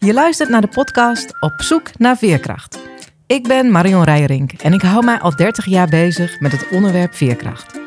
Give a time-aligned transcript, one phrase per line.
[0.00, 2.78] Je luistert naar de podcast Op zoek naar veerkracht.
[3.26, 7.14] Ik ben Marion Rijrink en ik hou mij al 30 jaar bezig met het onderwerp
[7.14, 7.78] veerkracht.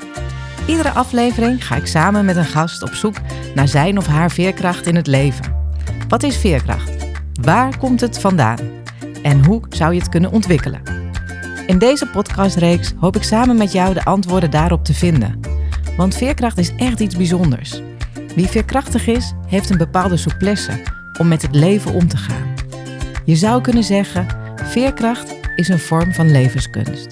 [0.68, 3.16] Iedere aflevering ga ik samen met een gast op zoek
[3.56, 5.56] naar zijn of haar veerkracht in het leven.
[6.08, 6.92] Wat is veerkracht?
[7.42, 8.60] Waar komt het vandaan?
[9.24, 10.82] En hoe zou je het kunnen ontwikkelen?
[11.68, 15.40] In deze podcastreeks hoop ik samen met jou de antwoorden daarop te vinden.
[15.98, 17.82] Want veerkracht is echt iets bijzonders.
[18.36, 22.54] Wie veerkrachtig is, heeft een bepaalde souplesse om met het leven om te gaan.
[23.26, 27.08] Je zou kunnen zeggen, veerkracht is een vorm van levenskunst.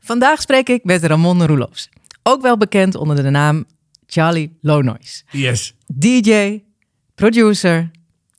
[0.00, 1.88] Vandaag spreek ik met Ramon Roelofs,
[2.22, 3.64] ook wel bekend onder de naam
[4.06, 5.24] Charlie Lonois.
[5.30, 5.74] Yes.
[5.86, 6.62] DJ,
[7.14, 7.90] producer,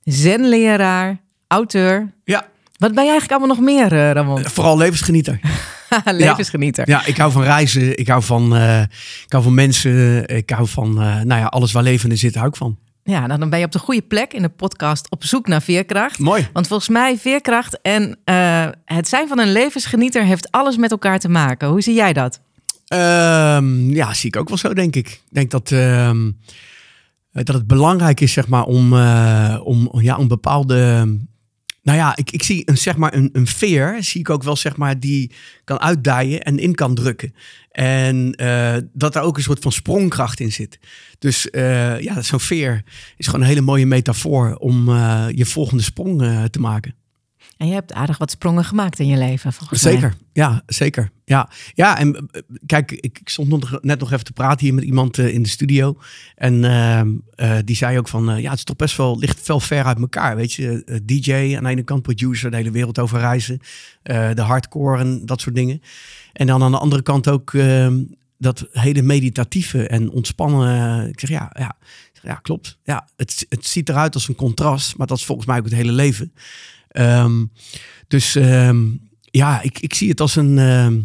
[0.04, 2.12] zenleraar, auteur.
[2.24, 2.46] Ja,
[2.78, 4.44] Wat ben je eigenlijk allemaal nog meer, eh, Ramon?
[4.44, 5.40] vooral levensgenieter.
[6.04, 6.88] Levensgenieter.
[6.88, 8.80] Ja, ik hou van reizen, ik hou van, eh,
[9.24, 12.34] ik hou van mensen, ik hou van, eh, nou ja, alles waar leven in zit,
[12.34, 12.78] hou ik van.
[13.04, 15.62] Ja, nou, dan ben je op de goede plek in de podcast op zoek naar
[15.62, 16.18] veerkracht.
[16.18, 16.48] Mooi.
[16.52, 21.18] Want volgens mij veerkracht en eh, het zijn van een levensgenieter heeft alles met elkaar
[21.18, 21.68] te maken.
[21.68, 22.40] Hoe zie jij dat?
[22.86, 25.08] Ehm, ja, zie ik ook wel zo, denk ik.
[25.08, 26.30] Ik denk dat, ehm,
[27.32, 31.08] dat het belangrijk is, zeg maar, om, eh, om, ja, om bepaalde...
[31.82, 34.56] Nou ja, ik, ik zie een, zeg maar, een, een veer, zie ik ook wel,
[34.56, 35.30] zeg maar, die
[35.64, 37.34] kan uitdijen en in kan drukken.
[37.70, 40.78] En eh, dat er ook een soort van sprongkracht in zit.
[41.18, 42.82] Dus eh, ja, zo'n veer
[43.16, 46.94] is gewoon een hele mooie metafoor om eh, je volgende sprong te maken.
[47.56, 49.92] En je hebt aardig wat sprongen gemaakt in je leven, volgens mij.
[49.92, 51.10] Zeker, ja, zeker.
[51.24, 55.18] Ja, ja en eh, kijk, ik, stond net nog even te praten hier met iemand
[55.18, 55.98] eh, in de studio.
[56.34, 59.60] En ehm, eh, die zei ook van, ja, het is toch best wel, ligt wel
[59.60, 60.36] ver uit elkaar.
[60.36, 63.60] Weet je, DJ aan de ene kant, producer, de hele wereld over reizen.
[64.02, 65.82] de hardcore en dat soort dingen.
[66.32, 68.04] En dan aan de andere kant ook ehm,
[68.38, 71.08] dat hele meditatieve en ontspannen.
[71.08, 71.76] ik zeg, ja, ja,
[72.22, 72.78] ja klopt.
[72.84, 75.74] Ja, het, het ziet eruit als een contrast, maar dat is volgens mij ook het
[75.74, 76.32] hele leven.
[76.92, 77.44] Ehm,
[78.08, 78.86] dus ehm,
[79.22, 81.00] ja, ik, ik zie het als een, ehm,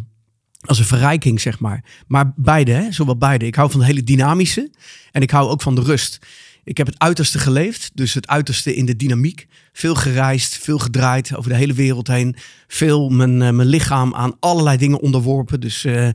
[0.62, 1.84] als een verrijking, zeg maar.
[2.08, 2.92] Maar beide, hè?
[2.92, 3.46] zowel beide.
[3.46, 4.72] Ik hou van het hele dynamische
[5.12, 6.20] en ik hou ook van de rust.
[6.68, 9.48] Ik heb het uiterste geleefd, dus het uiterste in de dynamiek.
[9.74, 12.36] Veel gereisd, veel gedraaid over de hele wereld heen.
[12.68, 15.60] Veel mijn, eh, mijn lichaam aan allerlei dingen onderworpen.
[15.60, 16.10] Dus eh,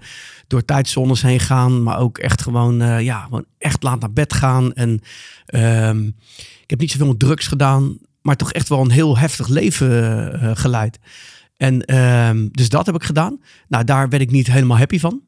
[0.47, 4.32] door tijdzones heen gaan, maar ook echt gewoon, eh, ja, gewoon echt laat naar bed
[4.32, 4.72] gaan.
[4.72, 5.00] En
[6.62, 9.91] ik heb niet zoveel met drugs gedaan, maar toch echt wel een heel heftig leven
[10.41, 10.99] eh, geleid.
[11.56, 13.41] En ehm, dus dat heb ik gedaan.
[13.69, 15.22] Nou, daar werd ik niet helemaal happy van.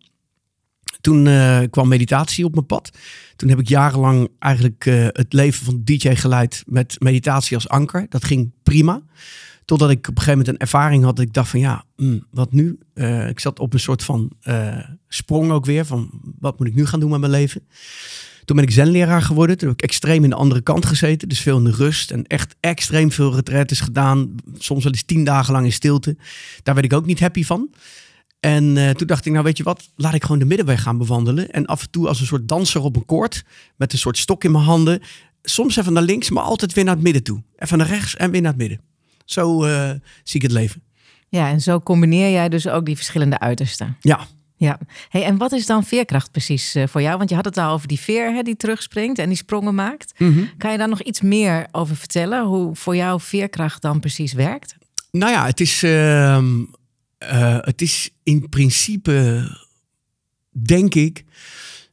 [1.01, 2.91] Toen eh, kwam meditatie op mijn pad.
[3.37, 8.07] Toen heb ik jarenlang eigenlijk eh, het leven van DJ geleid met meditatie als anker.
[8.09, 9.03] Dat ging prima.
[9.65, 12.27] Totdat ik op een gegeven moment een ervaring had dat ik dacht van ja, mm,
[12.31, 12.79] wat nu?
[12.95, 14.79] Eh, ik zat op een soort van eh,
[15.09, 17.67] sprong ook weer van wat moet ik nu gaan doen met mijn leven?
[18.45, 19.59] Toen ben ik zenleraar geworden.
[19.59, 21.29] Toen heb ik extreem in de andere kant gezeten.
[21.29, 24.35] Dus veel in de rust en echt extreem veel retretes gedaan.
[24.59, 26.17] Soms wel eens tien dagen lang in stilte.
[26.63, 27.71] Daar werd ik ook niet happy van.
[28.41, 30.99] En eh, toen dacht ik, nou weet je wat, laat ik gewoon de middenweg gaan
[30.99, 31.51] bewandelen.
[31.51, 33.45] En af en toe als een soort danser op een koord,
[33.77, 35.03] met een soort stok in mijn handen.
[35.43, 37.43] Soms even naar links, maar altijd weer naar het midden toe.
[37.57, 38.81] Even naar rechts en weer naar het midden.
[39.25, 39.91] Zo eh,
[40.23, 40.83] zie ik het leven.
[41.29, 43.97] Ja, en zo combineer jij dus ook die verschillende uitersten.
[44.01, 44.27] Ja,
[44.65, 44.79] Ja.
[45.09, 47.19] Hey, en wat is dan veerkracht precies eh, voor jou?
[47.19, 50.13] Want je had het al over die veer hè, die terugspringt en die sprongen maakt.
[50.59, 52.45] Kan je daar nog iets meer over vertellen?
[52.45, 54.77] Hoe voor jou veerkracht dan precies werkt?
[55.11, 56.65] Nou ja, het is, ehm,
[57.19, 59.49] eh, het is in principe,
[60.51, 61.25] denk ik,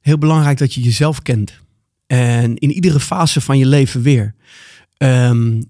[0.01, 1.59] heel belangrijk dat je jezelf kent.
[2.07, 4.35] En in iedere fase van je leven weer.
[4.97, 5.61] Ehm,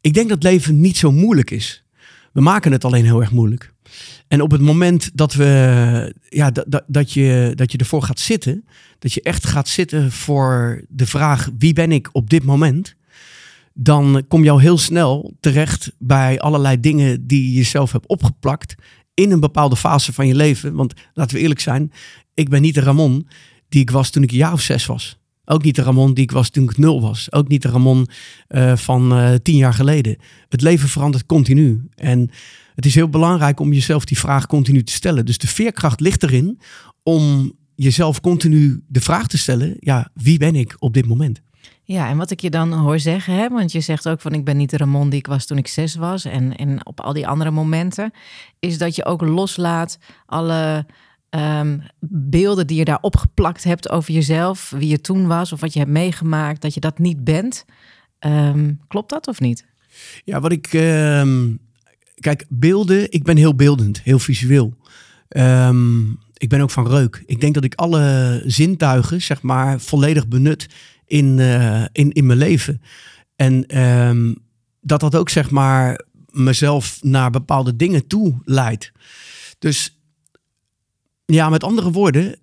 [0.00, 1.84] ik denk dat leven niet zo moeilijk is.
[2.32, 3.69] We maken het alleen heel erg moeilijk.
[4.28, 8.64] En op het moment dat, we, ja, dat, dat, je, dat je ervoor gaat zitten,
[8.98, 12.98] dat je echt gaat zitten voor de vraag: wie ben ik op dit moment?
[13.82, 18.74] dan kom je al heel snel terecht bij allerlei dingen die je jezelf hebt opgeplakt
[19.14, 20.74] in een bepaalde fase van je leven.
[20.74, 21.92] Want laten we eerlijk zijn,
[22.34, 23.28] ik ben niet de Ramon
[23.68, 25.18] die ik was toen ik een jaar of zes was.
[25.44, 27.32] Ook niet de Ramon die ik was toen ik nul was.
[27.32, 28.08] Ook niet de Ramon
[28.46, 30.16] eh, van eh, tien jaar geleden.
[30.48, 31.88] Het leven verandert continu.
[31.94, 32.30] En
[32.74, 35.26] het is heel belangrijk om jezelf die vraag continu te stellen.
[35.26, 36.60] Dus de veerkracht ligt erin
[37.02, 41.40] om jezelf continu de vraag te stellen: ja, wie ben ik op dit moment?
[41.82, 44.44] Ja, en wat ik je dan hoor zeggen, hè, want je zegt ook van ik
[44.44, 47.12] ben niet de Ramon die ik was toen ik zes was en, en op al
[47.12, 48.12] die andere momenten,
[48.58, 50.86] is dat je ook loslaat alle
[51.30, 51.78] ehm,
[52.08, 55.78] beelden die je daar opgeplakt hebt over jezelf, wie je toen was of wat je
[55.78, 57.64] hebt meegemaakt, dat je dat niet bent.
[58.18, 59.66] Ehm, klopt dat of niet?
[60.24, 60.66] Ja, wat ik.
[60.72, 61.54] ehm,
[62.20, 63.12] kijk, beelden.
[63.12, 64.76] Ik ben heel beeldend, heel visueel.
[65.28, 67.22] Ehm, ik ben ook van reuk.
[67.26, 70.68] Ik denk dat ik alle zintuigen, zeg maar, volledig benut
[71.06, 72.82] in, eh, in, in mijn leven.
[73.36, 74.34] En ehm,
[74.80, 78.92] dat dat ook zeg maar mezelf naar bepaalde dingen toe leidt.
[79.58, 80.00] Dus
[81.24, 82.38] ja, met andere woorden,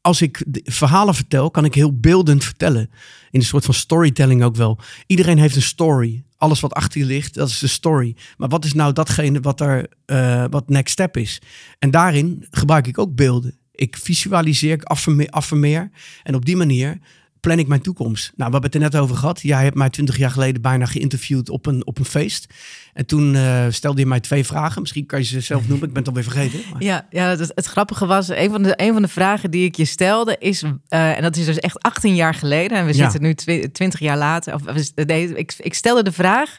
[0.00, 2.90] als ik verhalen vertel, kan ik heel beeldend vertellen.
[3.30, 4.78] In een soort van storytelling ook wel.
[5.06, 6.24] Iedereen heeft een story.
[6.40, 8.16] Alles wat achter je ligt, dat is de story.
[8.36, 11.40] Maar wat is nou datgene wat er uh, wat next step is?
[11.78, 13.58] En daarin gebruik ik ook beelden.
[13.72, 14.82] Ik visualiseer, ik
[15.30, 15.90] affirmeer.
[16.22, 16.98] En op die manier
[17.40, 18.32] plan ik mijn toekomst?
[18.36, 19.40] Nou, we hebben het er net over gehad.
[19.40, 22.54] Jij hebt mij twintig jaar geleden bijna geïnterviewd op een, op een feest.
[22.92, 24.80] En toen uh, stelde je mij twee vragen.
[24.80, 25.88] Misschien kan je ze zelf noemen.
[25.88, 26.60] Ik ben het alweer vergeten.
[26.72, 26.82] Maar...
[26.82, 29.76] Ja, ja het, het, grappige was, een van, de, een van de vragen die ik
[29.76, 30.62] je stelde is...
[30.62, 32.78] Uh, en dat is dus echt 18 jaar geleden.
[32.78, 34.54] En we zitten nu 20 jaar later.
[34.54, 34.62] Of,
[34.94, 36.58] nee, ik, ik stelde de vraag...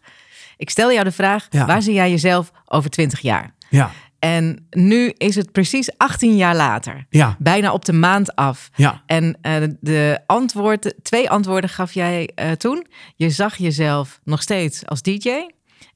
[0.57, 1.66] Ik stel jou de vraag, ja.
[1.66, 3.54] waar zie jij jezelf over 20 jaar?
[3.69, 3.92] Ja.
[4.21, 7.06] En nu is het precies 18 jaar later.
[7.09, 7.35] Ja.
[7.39, 8.69] Bijna op de maand af.
[8.75, 9.03] Ja.
[9.06, 12.85] En uh, de antwoorden, twee antwoorden gaf jij uh, toen.
[13.15, 15.29] Je zag jezelf nog steeds als DJ.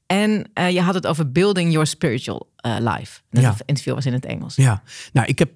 [0.06, 3.20] En uh, je had het over building your spiritual life.
[3.30, 3.54] Dat ja.
[3.64, 4.56] interview was in het Engels.
[4.56, 4.82] Ja,
[5.12, 5.50] nou, ik heb,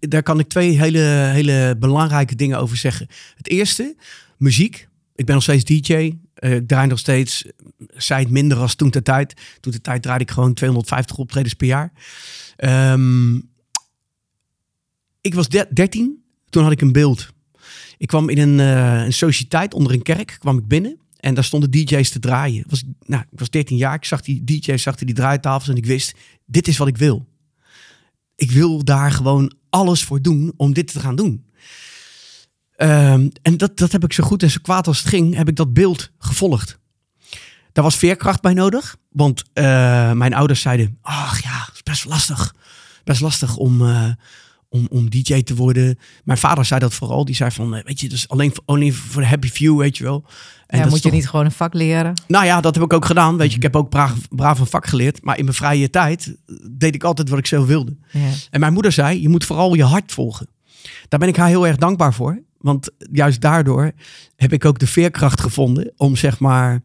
[0.00, 3.06] daar kan ik twee hele, hele belangrijke dingen over zeggen.
[3.36, 3.96] Het eerste,
[4.36, 4.88] muziek.
[5.14, 6.12] Ik ben nog steeds DJ.
[6.50, 7.44] Ik draai nog steeds
[7.88, 9.34] zij minder als toen de tijd.
[9.60, 11.92] Toen de tijd draaide ik gewoon 250 optredens per jaar.
[12.92, 13.50] Um,
[15.20, 17.28] ik was 13, toen had ik een beeld.
[17.98, 20.98] Ik kwam in een, uh, een sociëteit onder een kerk, kwam ik binnen.
[21.16, 22.64] En daar stonden DJ's te draaien.
[22.68, 25.86] Was, nou, ik was 13 jaar, ik zag die DJ's achter die draaitafels en ik
[25.86, 26.14] wist,
[26.46, 27.26] dit is wat ik wil.
[28.34, 31.44] Ik wil daar gewoon alles voor doen om dit te gaan doen.
[32.76, 35.48] Um, en dat, dat heb ik zo goed en zo kwaad als het ging, heb
[35.48, 36.80] ik dat beeld gevolgd.
[37.72, 38.96] Daar was veerkracht bij nodig.
[39.10, 39.64] Want uh,
[40.12, 42.54] mijn ouders zeiden: Ach ja, het is best lastig.
[43.04, 44.08] Best lastig om, uh,
[44.68, 45.98] om, om DJ te worden.
[46.24, 47.24] Mijn vader zei dat vooral.
[47.24, 50.24] Die zei van: Weet je, dus alleen alleen voor de happy few, weet je wel.
[50.66, 52.14] En ja, moet je niet gewoon een vak leren?
[52.26, 53.36] Nou ja, dat heb ik ook gedaan.
[53.36, 55.22] Weet je, ik heb ook braaf, braaf een vak geleerd.
[55.22, 56.36] Maar in mijn vrije tijd
[56.70, 57.96] deed ik altijd wat ik zelf wilde.
[58.10, 58.30] Ja.
[58.50, 60.48] En mijn moeder zei: Je moet vooral je hart volgen.
[61.08, 62.42] Daar ben ik haar heel erg dankbaar voor.
[62.62, 63.92] Want juist daardoor
[64.36, 66.82] heb ik ook de veerkracht gevonden om zeg maar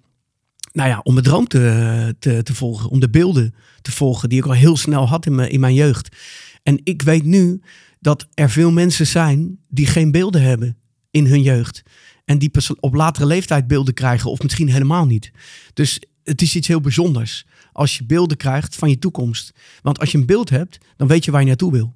[0.72, 4.46] nou ja, om mijn droom te, te, volgen, om de beelden te volgen die ik
[4.46, 6.16] al heel snel had in mijn, in mijn jeugd.
[6.64, 7.62] En ik weet nu
[8.00, 10.78] dat er veel mensen zijn die geen beelden hebben
[11.12, 11.84] in hun jeugd.
[12.26, 15.32] En die op latere leeftijd beelden krijgen, of misschien helemaal niet.
[15.74, 19.54] Dus het is iets heel bijzonders als je beelden krijgt van je toekomst.
[19.82, 21.96] Want als je een beeld hebt, dan weet je waar je naartoe wil.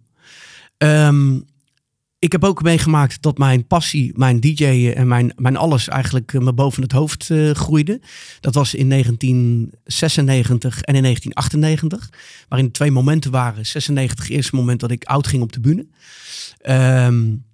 [0.78, 1.46] Um,
[2.22, 6.42] ik heb ook meegemaakt dat mijn passie, mijn DJ'en en mijn, mijn alles eigenlijk eh,
[6.42, 8.02] me boven het hoofd uh, groeide.
[8.40, 12.10] Dat was in 1996 en in 1998.
[12.48, 13.66] Waarin twee momenten waren.
[13.66, 15.88] 96, eerste moment dat ik oud ging op de bühne.
[17.06, 17.46] Um,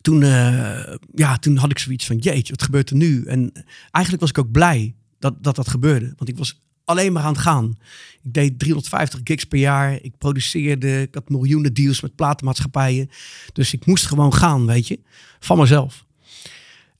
[0.00, 3.24] toen, uh, ja, toen had ik zoiets van, jeetje, wat gebeurt er nu?
[3.24, 3.52] En
[3.90, 6.12] eigenlijk was ik ook blij dat dat, dat gebeurde.
[6.16, 7.76] Want ik was alleen maar aan het gaan.
[8.22, 9.98] Ik deed 350 gigs per jaar.
[10.02, 11.00] Ik produceerde.
[11.00, 13.10] Ik had miljoenen deals met platenmaatschappijen.
[13.52, 15.00] Dus ik moest gewoon gaan, weet je.
[15.40, 16.04] Van mezelf.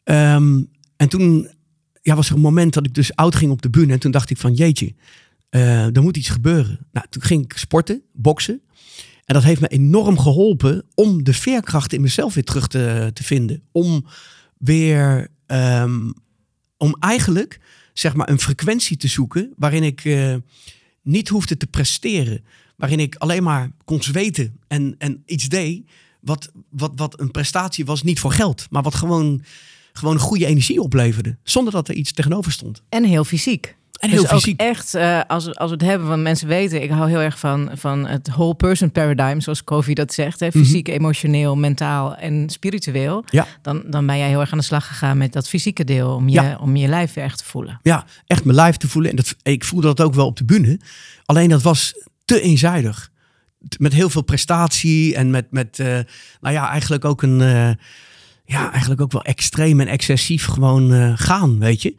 [0.05, 1.51] Um, en toen
[2.03, 3.93] ja, was er een moment dat ik dus oud ging op de bühne.
[3.93, 4.95] En toen dacht ik van jeetje,
[5.51, 6.87] uh, er moet iets gebeuren.
[6.93, 8.61] Nou, toen ging ik sporten, boksen.
[9.25, 13.25] En dat heeft me enorm geholpen om de veerkracht in mezelf weer terug te, te
[13.25, 13.63] vinden.
[13.73, 14.07] Om
[14.59, 16.15] weer, um,
[16.77, 17.61] om eigenlijk
[17.99, 20.35] zeg maar een frequentie te zoeken waarin ik uh,
[21.03, 22.45] niet hoefde te presteren.
[22.77, 25.83] Waarin ik alleen maar kon zweten en, en iets deed
[26.21, 29.43] wat, wat, wat een prestatie was, niet voor geld, maar wat gewoon,
[29.93, 31.37] gewoon goede energie opleverde.
[31.43, 32.83] Zonder dat er iets tegenover stond.
[32.89, 33.77] En heel fysiek.
[33.99, 34.61] En heel dus fysiek.
[34.61, 37.71] Echt, uh, als, als we het hebben van mensen weten, ik hou heel erg van,
[37.75, 40.41] van het whole person paradigm, zoals Kofi dat zegt.
[40.41, 40.47] Hè?
[40.47, 40.59] Mhm.
[40.59, 43.25] Fysiek, emotioneel, mentaal en spiritueel.
[43.31, 43.47] Ja.
[43.63, 46.29] Dan, dan ben jij heel erg aan de slag gegaan met dat fysieke deel, om
[46.29, 46.59] je, ja.
[46.61, 47.81] om je lijf weer echt te voelen.
[47.83, 49.11] Ja, echt mijn lijf te voelen.
[49.11, 50.81] En dat, ik voelde dat ook wel op de bühne.
[51.25, 53.11] Alleen dat was te eenzijdig.
[53.79, 55.87] Met heel veel prestatie en met, met uh,
[56.41, 57.71] nou ja, eigenlijk ook een, uh,
[58.45, 61.97] ja, eigenlijk ook wel extreem en excessief gewoon gaan, weet je.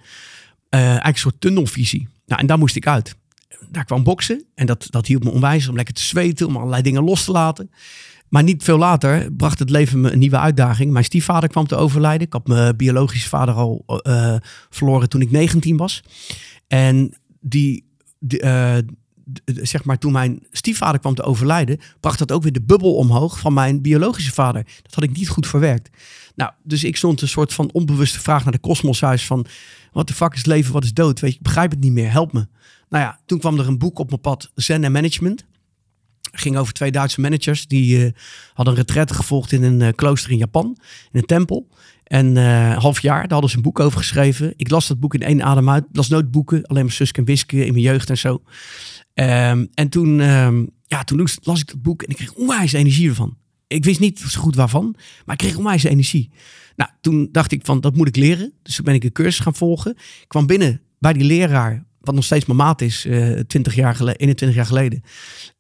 [0.69, 2.07] Uh, eigenlijk een soort tunnelvisie.
[2.25, 3.15] Nou, en daar moest ik uit.
[3.69, 6.81] Daar kwam boksen en dat, dat hielp me onwijs om lekker te zweten, om allerlei
[6.81, 7.71] dingen los te laten.
[8.29, 10.91] Maar niet veel later bracht het leven me een nieuwe uitdaging.
[10.91, 12.27] Mijn stiefvader kwam te overlijden.
[12.27, 14.35] Ik had mijn biologische vader al uh,
[14.69, 16.03] verloren toen ik 19 was.
[16.67, 17.85] En die,
[18.27, 18.77] uh,
[19.45, 23.39] zeg maar, toen mijn stiefvader kwam te overlijden, bracht dat ook weer de bubbel omhoog
[23.39, 24.63] van mijn biologische vader.
[24.81, 25.89] Dat had ik niet goed verwerkt.
[26.39, 29.45] Nou, dus ik stond een soort van onbewuste vraag naar de kosmoshuis van,
[29.91, 31.19] wat de fuck is leven, wat is dood?
[31.19, 32.47] Weet je, ik begrijp het niet meer, help me.
[32.89, 35.45] Nou ja, toen kwam er een boek op mijn pad, Zen en Management.
[36.31, 37.67] ging over twee Duitse managers.
[37.67, 38.11] Die uh,
[38.53, 40.77] hadden een retraite gevolgd in een uh, klooster in Japan,
[41.11, 41.67] in een tempel.
[42.03, 44.53] En uh, half jaar, daar hadden ze een boek over geschreven.
[44.55, 45.85] Ik las dat boek in één adem uit.
[45.91, 48.41] Las nooit boeken, alleen maar Suske en Wiske in mijn jeugd en zo.
[49.13, 53.09] Um, en toen, um, ja, toen las ik dat boek en ik kreeg onwijs energie
[53.09, 53.37] ervan.
[53.69, 54.95] Ik wist niet zo goed waarvan,
[55.25, 56.29] maar ik kreeg onwijs energie.
[56.75, 58.53] Nou, toen dacht ik van, dat moet ik leren.
[58.63, 59.91] Dus toen ben ik een cursus gaan volgen.
[59.91, 63.95] Ik kwam binnen bij die leraar wat nog steeds mijn maat is, uh, 20 jaar
[63.95, 65.03] geleden, 21 jaar geleden.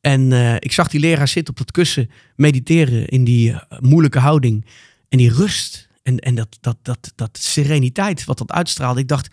[0.01, 4.19] En uh, ik zag die leraar zitten op dat kussen, mediteren in die uh, moeilijke
[4.19, 4.65] houding.
[5.09, 8.99] En die rust en, en dat, dat, dat, dat sereniteit wat dat uitstraalde.
[8.99, 9.29] Ik dacht,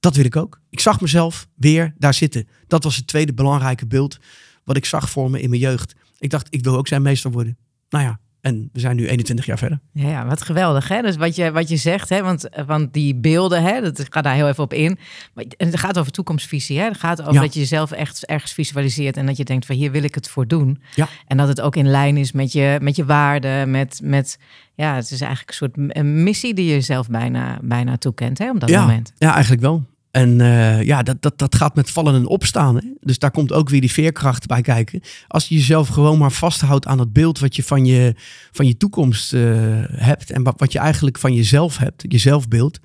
[0.00, 0.60] dat wil ik ook.
[0.70, 2.48] Ik zag mezelf weer daar zitten.
[2.66, 4.18] Dat was het tweede belangrijke beeld
[4.64, 5.94] wat ik zag voor me in mijn jeugd.
[6.18, 7.56] Ik dacht, ik wil ook zijn meester worden.
[7.88, 9.80] Nou ja, en we zijn nu 21 jaar verder.
[9.92, 10.88] Ja, wat geweldig.
[10.88, 11.02] Hè?
[11.02, 12.22] Dus wat je, wat je zegt, hè?
[12.22, 13.80] Want, want die beelden, hè?
[13.80, 14.98] dat gaat daar heel even op in.
[15.34, 16.78] En het gaat over toekomstvisie.
[16.78, 16.84] Hè?
[16.84, 19.90] Het gaat over dat je jezelf echt ergens visualiseert en dat je denkt van hier
[19.90, 20.82] wil ik het voor doen.
[20.94, 21.08] Ja.
[21.26, 24.38] En dat het ook in lijn is met je, met je waarden, met, met
[24.74, 28.60] ja, het is eigenlijk een soort missie die je zelf bijna, bijna toekent hè, op
[28.60, 28.80] dat ja.
[28.80, 29.12] moment.
[29.18, 29.84] Ja, eigenlijk wel.
[30.14, 32.76] En uh, ja, dat, dat, dat gaat met vallen en opstaan.
[32.76, 32.82] Hè?
[33.00, 35.00] Dus daar komt ook weer die veerkracht bij kijken.
[35.28, 38.14] Als je jezelf gewoon maar vasthoudt aan het beeld wat je van je,
[38.52, 39.42] van je toekomst uh,
[39.86, 40.30] hebt.
[40.30, 42.78] En wat, wat je eigenlijk van jezelf hebt, je zelfbeeld.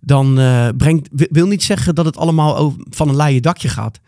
[0.00, 4.00] Dan uh, brengt, wil niet zeggen dat het allemaal van een leien dakje gaat.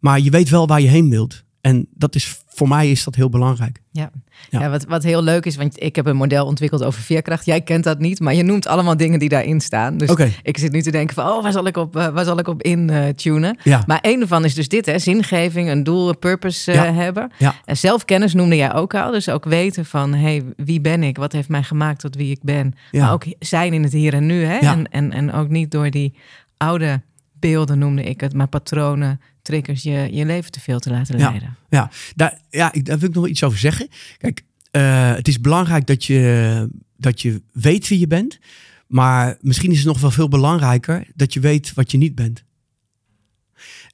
[0.00, 1.44] Maar je weet wel waar je heen wilt.
[1.66, 3.80] En dat is, voor mij is dat heel belangrijk.
[3.90, 4.10] Ja,
[4.50, 4.60] ja.
[4.60, 7.44] ja wat, wat heel leuk is, want ik heb een model ontwikkeld over veerkracht.
[7.44, 9.98] Jij kent dat niet, maar je noemt allemaal dingen die daarin staan.
[9.98, 10.32] Dus okay.
[10.42, 12.48] ik zit nu te denken van, oh, waar zal ik op, uh, waar zal ik
[12.48, 13.58] op in uh, tunen?
[13.62, 13.82] Ja.
[13.86, 16.92] Maar een ervan is dus dit, hè, zingeving, een doel, een purpose uh, ja.
[16.92, 17.30] hebben.
[17.38, 17.54] Ja.
[17.64, 19.10] En zelfkennis noemde jij ook al.
[19.10, 21.16] Dus ook weten van, hey, wie ben ik?
[21.16, 22.74] Wat heeft mij gemaakt tot wie ik ben?
[22.92, 24.44] Maar ook zijn in het hier en nu.
[24.44, 24.58] Hè?
[24.58, 26.14] En, en, en ook niet door die
[26.56, 27.00] oude
[27.38, 31.56] beelden noemde ik het, maar patronen, triggers, je, je leven te veel te laten leiden.
[31.68, 31.90] Ja, ja.
[32.14, 33.88] Daar, ja ik, daar wil ik nog wel iets over zeggen.
[34.18, 38.38] Kijk, uh, het is belangrijk dat je, dat je weet wie je bent.
[38.86, 42.44] Maar misschien is het nog wel veel belangrijker dat je weet wat je niet bent.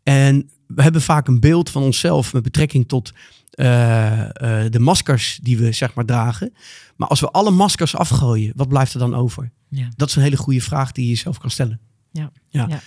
[0.02, 3.12] En we hebben vaak een beeld van onszelf met betrekking tot
[3.54, 4.26] uh, uh,
[4.70, 6.54] de maskers die we zeg maar dragen.
[6.96, 9.50] Maar als we alle maskers afgooien, wat blijft er dan over?
[9.68, 9.88] Ja.
[9.96, 11.80] Dat is een hele goede vraag die je jezelf kan stellen.
[12.10, 12.32] Ja.
[12.48, 12.66] Ja.
[12.68, 12.80] ja.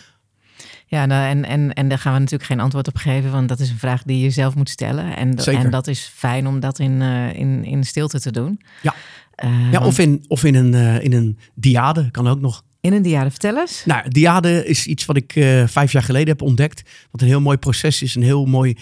[0.87, 3.59] Ja, nou, en, en, en daar gaan we natuurlijk geen antwoord op geven, want dat
[3.59, 5.15] is een vraag die je zelf moet stellen.
[5.15, 5.63] En, Zeker.
[5.63, 8.61] en dat is fijn om dat in, uh, in, in stilte te doen.
[8.81, 8.95] Ja,
[9.43, 12.63] uh, ja of, in, of in, een, uh, in een diade, kan ook nog.
[12.81, 13.85] In een diade, vertel eens.
[13.85, 15.31] Nou, diade is iets wat ik
[15.65, 16.89] vijf jaar geleden heb ontdekt.
[17.11, 18.77] Wat een heel mooi proces is, een heel mooi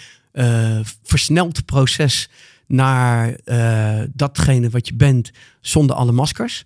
[1.02, 2.28] versneld proces
[2.66, 3.36] naar
[4.12, 5.30] datgene wat je bent
[5.60, 6.64] zonder alle maskers.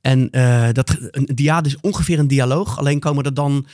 [0.00, 0.28] En
[0.72, 3.66] dat, een diade is ongeveer een dialoog, alleen komen er dan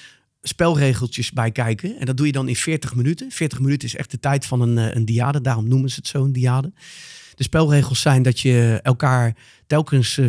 [0.43, 1.99] spelregeltjes bij kijken.
[1.99, 3.31] En dat doe je dan in 40 minuten.
[3.31, 5.41] 40 minuten is echt de tijd van een, een diade.
[5.41, 6.73] Daarom noemen ze het zo een diade.
[7.35, 10.27] De spelregels zijn dat je elkaar telkens 4,5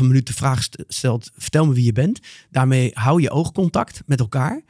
[0.00, 2.20] minuut de vraag stelt: vertel me wie je bent.
[2.50, 4.62] Daarmee hou je oogcontact met elkaar.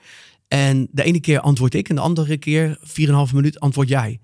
[0.48, 2.78] En de ene keer antwoord ik en de andere keer
[3.28, 4.20] 4,5 minuut antwoord jij.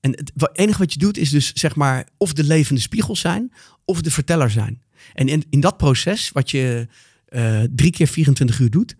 [0.00, 3.52] En het enige wat je doet is dus zeg maar of de levende spiegel zijn
[3.84, 4.82] of de verteller zijn.
[5.12, 6.88] En in, in dat proces, wat je
[7.28, 8.96] uh, drie keer 24 uur doet,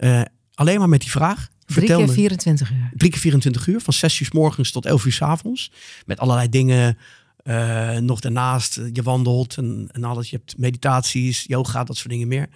[0.00, 0.22] uh,
[0.54, 1.48] alleen maar met die vraag.
[1.66, 2.90] Drie keer 24 uur.
[2.94, 5.72] Drie keer 24 uur, van 6 uur s morgens tot 11 uur s avonds.
[6.06, 6.98] Met allerlei dingen
[7.44, 8.80] uh, nog daarnaast.
[8.92, 10.30] Je wandelt en, en, alles.
[10.30, 12.48] Je hebt meditaties, yoga, dat soort dingen meer.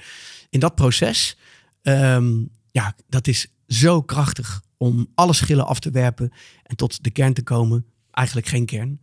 [0.51, 1.37] In dat proces,
[1.83, 6.33] um, ja, dat is zo krachtig om alle schillen af te werpen
[6.63, 7.87] en tot de kern te komen.
[8.11, 9.01] Eigenlijk geen kern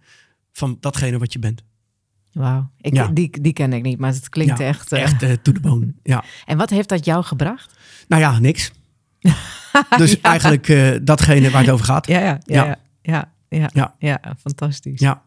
[0.52, 1.64] van datgene wat je bent.
[2.34, 3.08] Wauw, Ja.
[3.08, 4.92] die, die ken ik niet, maar het klinkt Ja, echt...
[4.92, 5.94] eh, Echt uh, to the bone.
[6.04, 6.24] Ja.
[6.46, 7.78] En wat heeft dat jou gebracht?
[8.08, 8.72] Nou ja, niks.
[9.98, 10.18] Dus Ja.
[10.22, 12.08] eigenlijk uh, datgene waar het over gaat.
[12.08, 12.40] Ja, ja,
[13.02, 15.00] ja, ja, ja, ja, fantastisch.
[15.00, 15.22] Ja.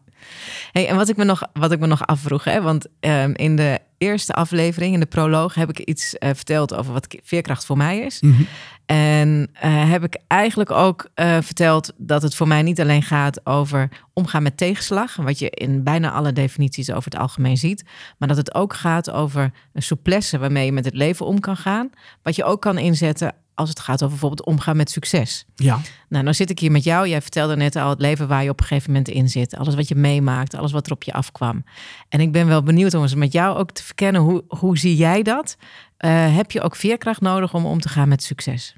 [0.71, 3.55] Hey, en wat ik me nog, wat ik me nog afvroeg, hè, want ehm, in
[3.55, 7.77] de eerste aflevering, in de proloog, heb ik iets eh, verteld over wat veerkracht voor
[7.77, 8.21] mij is.
[8.21, 8.41] Mhm.
[8.85, 13.45] En eh, heb ik eigenlijk ook eh, verteld dat het voor mij niet alleen gaat
[13.45, 17.85] over omgaan met tegenslag, wat je in bijna alle definities over het algemeen ziet,
[18.17, 21.57] maar dat het ook gaat over een souplesse waarmee je met het leven om kan
[21.57, 21.89] gaan,
[22.23, 25.45] wat je ook kan inzetten als het gaat over bijvoorbeeld omgaan met succes.
[25.55, 25.79] Ja.
[26.09, 27.07] Nou, nou zit ik hier met jou.
[27.07, 29.55] Jij vertelde net al het leven waar je op een gegeven moment in zit.
[29.57, 31.63] Alles wat je meemaakt, alles wat er op je afkwam.
[32.09, 34.21] En ik ben wel benieuwd om eens met jou ook te verkennen.
[34.21, 35.57] Hoe, hoe zie jij dat?
[35.97, 38.75] Eh, heb je ook veerkracht nodig om om te gaan met succes?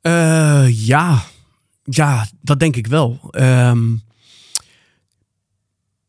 [0.00, 1.22] Eh, ja.
[1.84, 3.18] ja, dat denk ik wel.
[3.30, 3.86] Ehm,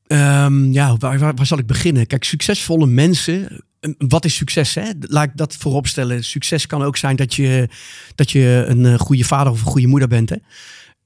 [0.08, 2.08] ehm, ja, waar, waar, zal ik beginnen?
[2.08, 3.64] Kijk, succesvolle mensen.
[3.80, 4.76] eh, Wat is succes?
[4.76, 4.90] Hè?
[5.00, 6.24] Laat ik dat vooropstellen.
[6.24, 7.70] Succes kan ook zijn dat je,
[8.16, 10.30] dat je een goede vader of een goede moeder bent.
[10.30, 10.36] Hè?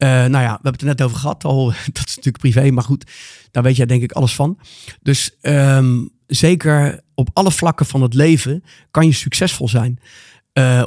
[0.08, 1.66] Nou ja, we hebben het er net over gehad al.
[1.94, 3.12] Dat is natuurlijk privé, maar goed,
[3.52, 4.60] daar weet jij denk ik alles van.
[5.02, 10.00] Dus ehm, zeker op alle vlakken van het leven kan je succesvol zijn.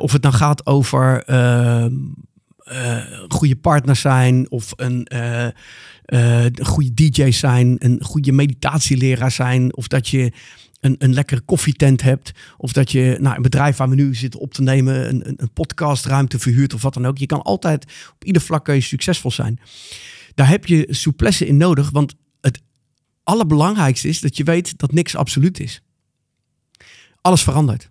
[0.01, 1.95] of het nou gaat over ehm,
[2.65, 5.07] een goede partner zijn of een
[6.07, 10.33] een goede DJ zijn, een goede meditatieleraar zijn, of dat je
[10.99, 14.55] een, lekkere koffietent hebt, of dat je nou, een bedrijf waar we nu zitten op
[14.55, 17.19] te nemen, een, een podcastruimte verhuurt of wat dan ook.
[17.19, 19.61] Je kan altijd op ieder vlak succesvol zijn.
[20.35, 22.61] Daar heb je souplesse in nodig, want het
[23.23, 25.83] allerbelangrijkste is dat je weet dat niks absoluut is.
[27.21, 27.91] Alles verandert.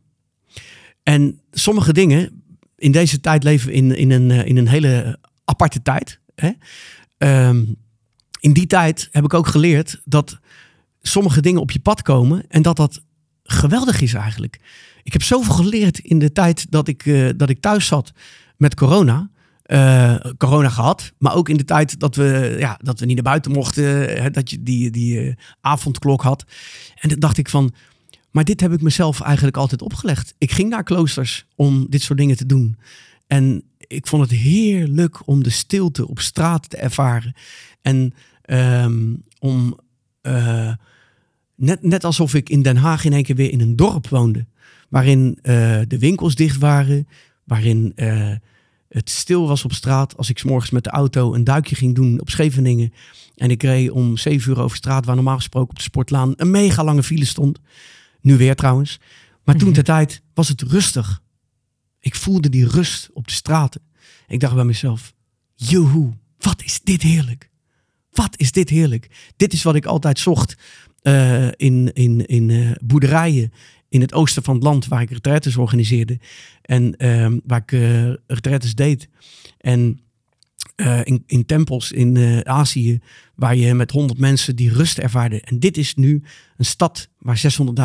[1.03, 2.43] En sommige dingen,
[2.75, 6.19] in deze tijd leven we in, in, een, eh, in een hele aparte tijd.
[6.35, 6.51] Hè?
[7.17, 7.65] Ehm,
[8.39, 10.39] in die tijd heb ik ook geleerd dat
[11.07, 13.01] sommige dingen op je pad komen en dat dat
[13.43, 14.59] geweldig is eigenlijk.
[15.03, 18.11] Ik heb zoveel geleerd in de tijd dat ik, uh, dat ik thuis zat
[18.57, 19.29] met corona.
[19.65, 23.23] Uh, corona gehad, maar ook in de tijd dat we, ja, dat we niet naar
[23.23, 23.85] buiten mochten,
[24.21, 26.45] hè, dat je die, die uh, avondklok had.
[26.95, 27.73] En dan dacht ik van,
[28.31, 30.33] maar dit heb ik mezelf eigenlijk altijd opgelegd.
[30.37, 32.77] Ik ging naar kloosters om dit soort dingen te doen.
[33.27, 37.35] En ik vond het heerlijk om de stilte op straat te ervaren.
[37.81, 38.13] En
[38.45, 39.79] Ehm, om
[41.55, 44.45] net, net alsof ik in Den Haag in één keer weer in een dorp woonde.
[44.89, 47.07] Waarin uh, de winkels dicht waren.
[47.43, 48.35] Waarin uh,
[48.89, 50.17] het stil was op straat.
[50.17, 52.93] Als ik s morgens met de auto een duikje ging doen op Scheveningen.
[53.35, 55.05] En ik reed om zeven uur over straat.
[55.05, 57.59] Waar normaal gesproken op de sportlaan een mega lange file stond.
[58.21, 58.99] Nu weer trouwens.
[59.43, 61.21] Maar toen de tijd was het rustig.
[61.99, 63.81] Ik voelde die rust op de straten.
[64.27, 65.13] Ik dacht bij mezelf,
[65.55, 67.49] joehoe, wat is dit heerlijk.
[68.11, 69.33] Wat is dit heerlijk.
[69.37, 70.57] Dit is wat ik altijd zocht
[71.07, 73.51] uh, in, in, in uh, boerderijen
[73.89, 76.19] in het oosten van het land waar ik retraites organiseerde.
[76.61, 79.09] En uh, waar ik uh, retraites deed.
[79.57, 79.99] En
[81.03, 82.99] in, in tempels in Azië
[83.35, 85.41] waar je met honderd mensen die rust ervaarde.
[85.41, 86.23] En dit is nu
[86.57, 87.41] een stad waar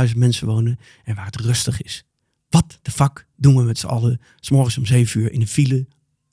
[0.08, 2.04] 600.000 mensen wonen en waar het rustig is.
[2.48, 5.48] Wat de fuck doen we met z'n allen, s morgens om zeven uur in een
[5.48, 5.86] file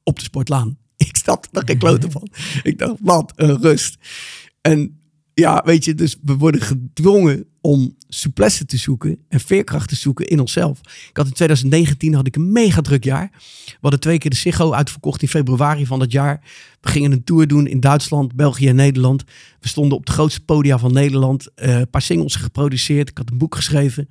[0.04, 0.78] op de sportlaan?
[0.98, 2.30] Ik snapte er geen kloten van.
[2.64, 3.98] Ik dacht, wat een rust.
[4.62, 4.97] En
[5.40, 10.28] ja, weet je, dus we worden gedwongen om souplesse te zoeken en veerkracht te zoeken
[10.28, 10.80] in onszelf.
[11.10, 13.30] Ik had in 2019 had ik een mega druk jaar.
[13.66, 16.42] We hadden twee keer de Sigo uitverkocht in februari van dat jaar.
[16.82, 19.24] We gingen een tour doen in Duitsland, België en Nederland.
[19.60, 21.48] We stonden op de grootste podia van Nederland.
[21.56, 23.10] Uh, een paar singles geproduceerd.
[23.10, 24.10] Ik had een boek geschreven.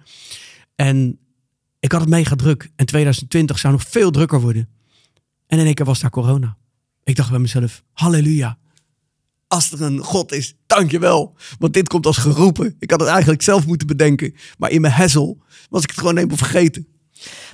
[0.74, 1.18] En
[1.80, 2.70] ik had het mega druk.
[2.76, 4.68] En 2020 zou nog veel drukker worden.
[5.46, 6.56] En in één keer was daar corona.
[7.04, 8.58] Ik dacht bij mezelf, halleluja.
[9.48, 11.34] Als er een God is, dankjewel.
[11.58, 12.76] Want dit komt als geroepen.
[12.78, 14.34] Ik had het eigenlijk zelf moeten bedenken.
[14.58, 15.38] Maar in mijn hezzel
[15.70, 16.86] was ik het gewoon helemaal vergeten.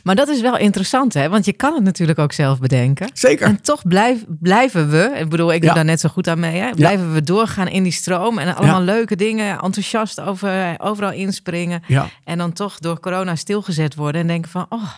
[0.03, 1.29] Maar dat is wel interessant, hè?
[1.29, 3.11] Want je kan het natuurlijk ook zelf bedenken.
[3.13, 3.47] Zeker.
[3.47, 6.61] En toch blijf, blijven we, ik bedoel, ik doe daar net zo goed aan mee,
[6.61, 6.71] hè?
[6.71, 11.83] blijven we doorgaan in die stroom en allemaal leuke dingen, enthousiast over, overal inspringen.
[12.25, 14.93] En dan toch door corona stilgezet worden en denken van, oh,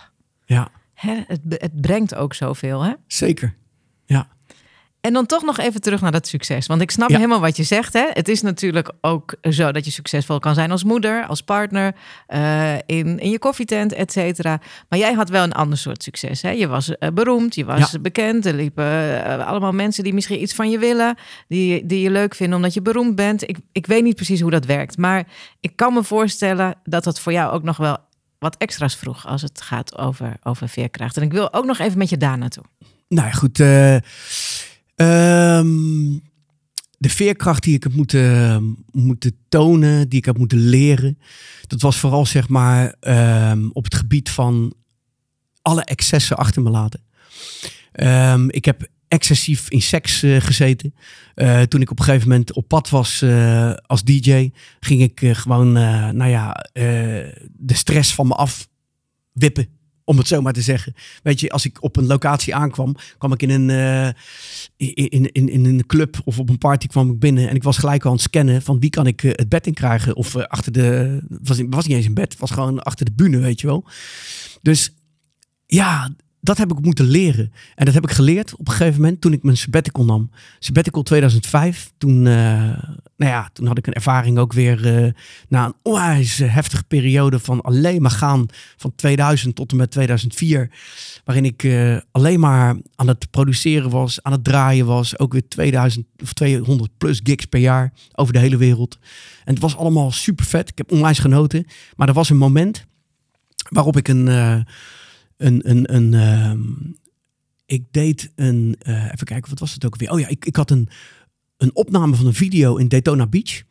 [0.45, 0.69] ja.
[0.93, 2.93] hè, het, het brengt ook zoveel, hè?
[3.07, 3.55] Zeker,
[4.05, 4.27] ja.
[5.05, 6.67] En dan toch nog even terug naar dat succes.
[6.67, 7.93] Want ik snap helemaal wat je zegt.
[7.93, 8.05] Hè?
[8.13, 11.95] Het is natuurlijk ook zo dat je succesvol kan zijn als moeder, als partner,
[12.27, 14.59] uh, in, in je koffietent, et cetera.
[14.89, 16.41] Maar jij had wel een ander soort succes.
[16.41, 16.49] Hè?
[16.49, 18.45] Je was uh, beroemd, je was bekend.
[18.45, 22.35] Er liepen uh, allemaal mensen die misschien iets van je willen, die, die je leuk
[22.35, 23.49] vinden omdat je beroemd bent.
[23.49, 24.97] Ik, ik weet niet precies hoe dat werkt.
[24.97, 25.27] Maar
[25.59, 27.97] ik kan me voorstellen dat dat voor jou ook nog wel
[28.39, 31.17] wat extra's vroeg als het gaat over, over veerkracht.
[31.17, 32.63] En ik wil ook nog even met je daar naartoe.
[33.07, 33.63] Nou ja, goed.
[34.95, 36.21] Um,
[36.97, 41.19] de veerkracht die ik heb moeten, moeten tonen, die ik heb moeten leren,
[41.67, 42.95] dat was vooral zeg maar
[43.51, 44.73] um, op het gebied van
[45.61, 47.03] alle excessen achter me laten.
[47.93, 50.95] Um, ik heb excessief in seks uh, gezeten.
[51.35, 55.19] Uh, toen ik op een gegeven moment op pad was uh, als DJ, ging ik
[55.37, 55.71] gewoon,
[56.15, 56.69] nou ja,
[57.53, 58.67] de stress van me af
[59.31, 59.67] wippen.
[60.05, 60.93] Om het zo maar te zeggen.
[61.23, 64.07] Weet je, als ik op een locatie aankwam, kwam ik in een, uh,
[64.93, 67.49] in, in, in een club of op een party kwam ik binnen.
[67.49, 69.73] En ik was gelijk aan het scannen van wie kan ik uh, het bed in
[69.73, 70.15] krijgen.
[70.15, 73.39] Of uh, achter de, was, was niet eens een bed, was gewoon achter de bühne,
[73.39, 73.85] weet je wel.
[74.61, 74.93] Dus
[75.65, 76.15] ja,
[76.45, 77.51] dat heb ik moeten leren.
[77.75, 80.29] En dat heb ik geleerd op een gegeven moment toen ik mijn sabbatical nam.
[80.59, 81.91] Sabbatical 2005.
[81.97, 82.23] Toen, uh,
[83.17, 85.11] nou ja, toen had ik een ervaring ook weer uh,
[85.47, 88.45] na een onwijs heftige periode van alleen maar gaan
[88.77, 90.71] van 2000 tot en met 2004.
[91.23, 95.19] Waarin ik uh, alleen maar aan het produceren was, aan het draaien was.
[95.19, 98.97] Ook weer 2000 of 200 plus gigs per jaar over de hele wereld.
[99.43, 100.69] En het was allemaal super vet.
[100.69, 101.65] Ik heb onwijs genoten.
[101.95, 102.85] Maar er was een moment
[103.69, 104.27] waarop ik een
[105.37, 106.61] een, een, een, ehm,
[107.65, 110.11] ik deed een, uh, even kijken, wat was het ook weer?
[110.11, 110.89] Oh ja, ik, ik had een,
[111.57, 113.63] een opname van een video in Daytona Beach.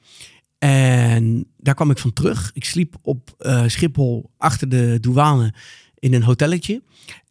[0.59, 2.51] En daar kwam ik van terug.
[2.55, 5.55] Ik sliep op uh, Schiphol achter de douane
[5.95, 6.83] in een hotelletje.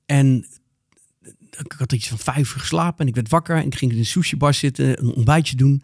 [0.05, 0.45] En
[1.63, 3.97] ik had iets van vijf uur geslapen en ik werd wakker en ik ging in
[3.97, 5.83] een sushi bar zitten, een ontbijtje doen.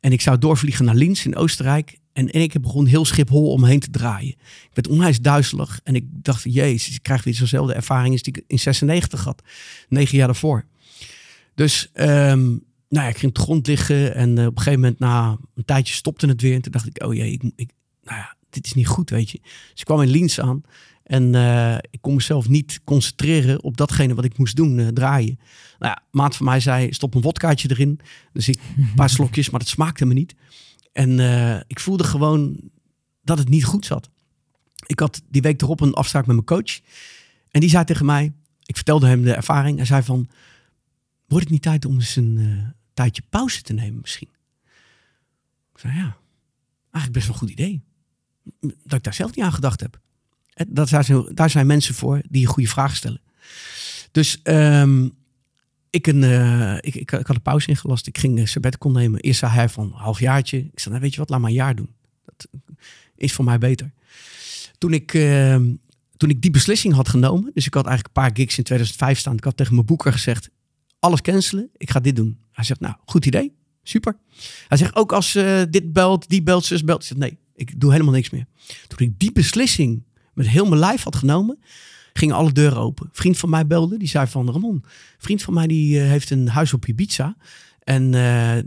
[0.00, 1.98] En ik zou doorvliegen naar Linz in Oostenrijk.
[2.14, 4.34] En in één keer begon heel Schiphol omheen te draaien.
[4.38, 8.36] Ik werd onwijs duizelig en ik dacht, jezus, ik krijg weer zo'nzelfde ervaring als die
[8.36, 9.42] ik in 96 had.
[9.88, 10.64] Negen jaar daarvoor.
[11.54, 14.80] Dus um, nou ja, ik ging op de grond liggen en uh, op een gegeven
[14.80, 16.54] moment na een tijdje stopte het weer.
[16.54, 17.70] En toen dacht ik, oh jee, ik, ik,
[18.02, 19.38] nou ja, dit is niet goed, weet je.
[19.42, 20.62] Dus ik kwam in Linz aan
[21.04, 25.38] en uh, ik kon mezelf niet concentreren op datgene wat ik moest doen, uh, draaien.
[25.78, 28.00] Nou ja, maat van mij zei, stop een wodkaartje erin.
[28.32, 30.34] Dus ik een paar slokjes, maar dat smaakte me niet.
[30.94, 32.70] En uh, ik voelde gewoon
[33.22, 34.10] dat het niet goed zat.
[34.86, 36.80] Ik had die week erop een afspraak met mijn coach.
[37.50, 39.76] En die zei tegen mij, ik vertelde hem de ervaring.
[39.76, 40.28] Hij zei van,
[41.26, 44.28] wordt het niet tijd om eens een tijdje pauze te nemen misschien?
[45.72, 46.16] Ik zei, ja,
[46.90, 47.82] eigenlijk best wel een goed idee.
[48.60, 50.00] Dat ik daar zelf niet aan gedacht heb.
[50.68, 53.20] Dat, daar, zijn, daar zijn mensen voor die goede vragen stellen.
[54.12, 55.12] Dus um,
[55.94, 58.06] ik, een, uh, ik, ik, had een pauze ingelast.
[58.06, 59.20] Ik ging sabbatical nemen.
[59.20, 60.58] Eerst zei hij van halfjaartje.
[60.58, 61.90] Ik zei, nou weet je wat, laat maar een jaar doen.
[62.24, 62.48] Dat
[63.16, 63.92] is voor mij beter.
[64.78, 65.56] Toen ik, uh,
[66.16, 67.50] toen ik die beslissing had genomen.
[67.54, 69.36] Dus ik had eigenlijk een paar gigs in 2005 staan.
[69.36, 70.50] Ik had tegen mijn boeker gezegd,
[70.98, 71.70] alles cancelen.
[71.76, 72.38] Ik ga dit doen.
[72.52, 73.52] Hij zegt, nou, goed idee.
[73.82, 74.16] Super.
[74.68, 77.10] Hij zegt, ook als uh, dit belt, die belt, zus belt.
[77.10, 78.46] Ik nee, ik doe helemaal niks meer.
[78.86, 80.02] Toen ik die beslissing
[80.32, 81.58] met heel mijn lijf had genomen,
[82.18, 83.08] gingen alle deuren open.
[83.12, 84.84] vriend van mij belde, die zei van Ramon,
[85.18, 87.36] vriend van mij die uh, heeft een huis op Ibiza.
[87.78, 88.62] En, uh, uh,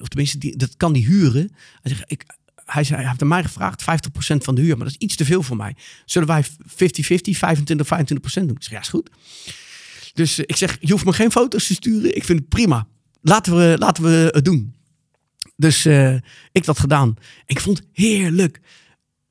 [0.00, 1.50] of tenminste, die, dat kan die huren.
[1.82, 2.24] Hij, ik,
[2.64, 3.84] hij, zei, hij heeft aan mij gevraagd 50%
[4.36, 5.76] van de huur, maar dat is iets te veel voor mij.
[6.04, 8.56] Zullen wij 50-50, 25, 25% doen?
[8.56, 9.10] Ik zeg, ja, is goed.
[10.12, 12.16] Dus ik zeg, je hoeft me geen foto's te sturen.
[12.16, 12.86] Ik vind het prima.
[13.20, 14.74] Laten we, laten we het doen.
[15.56, 15.86] Dus
[16.52, 17.14] ik dat gedaan.
[17.46, 18.60] Ik vond het heerlijk.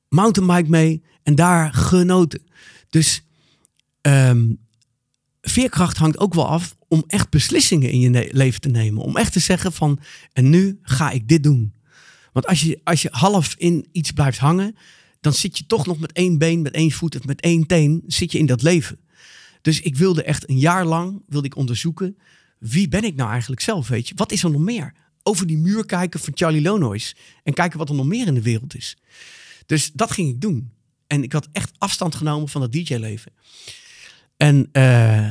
[0.10, 2.42] Mountainbike mee en daar genoten.
[2.90, 3.24] Dus
[4.08, 4.60] um,
[5.42, 9.04] veerkracht hangt ook wel af om echt beslissingen in je leven te nemen.
[9.04, 10.00] Om echt te zeggen van,
[10.34, 11.74] en nu ga ik dit doen.
[12.32, 14.76] Want als je, als je half in iets blijft hangen,
[15.22, 18.32] dan zit je toch nog met één been, met één voet met één teen, zit
[18.32, 19.00] je in dat leven.
[19.62, 22.18] Dus ik wilde echt een jaar lang, wilde ik onderzoeken,
[22.60, 24.14] wie ben ik nou eigenlijk zelf, weet je?
[24.16, 24.94] Wat is er nog meer?
[25.24, 28.42] Over die muur kijken van Charlie Lonois en kijken wat er nog meer in de
[28.42, 28.98] wereld is.
[29.66, 30.72] Dus dat ging ik doen.
[31.08, 33.32] En ik had echt afstand genomen van dat DJ-leven.
[34.44, 35.30] En uh,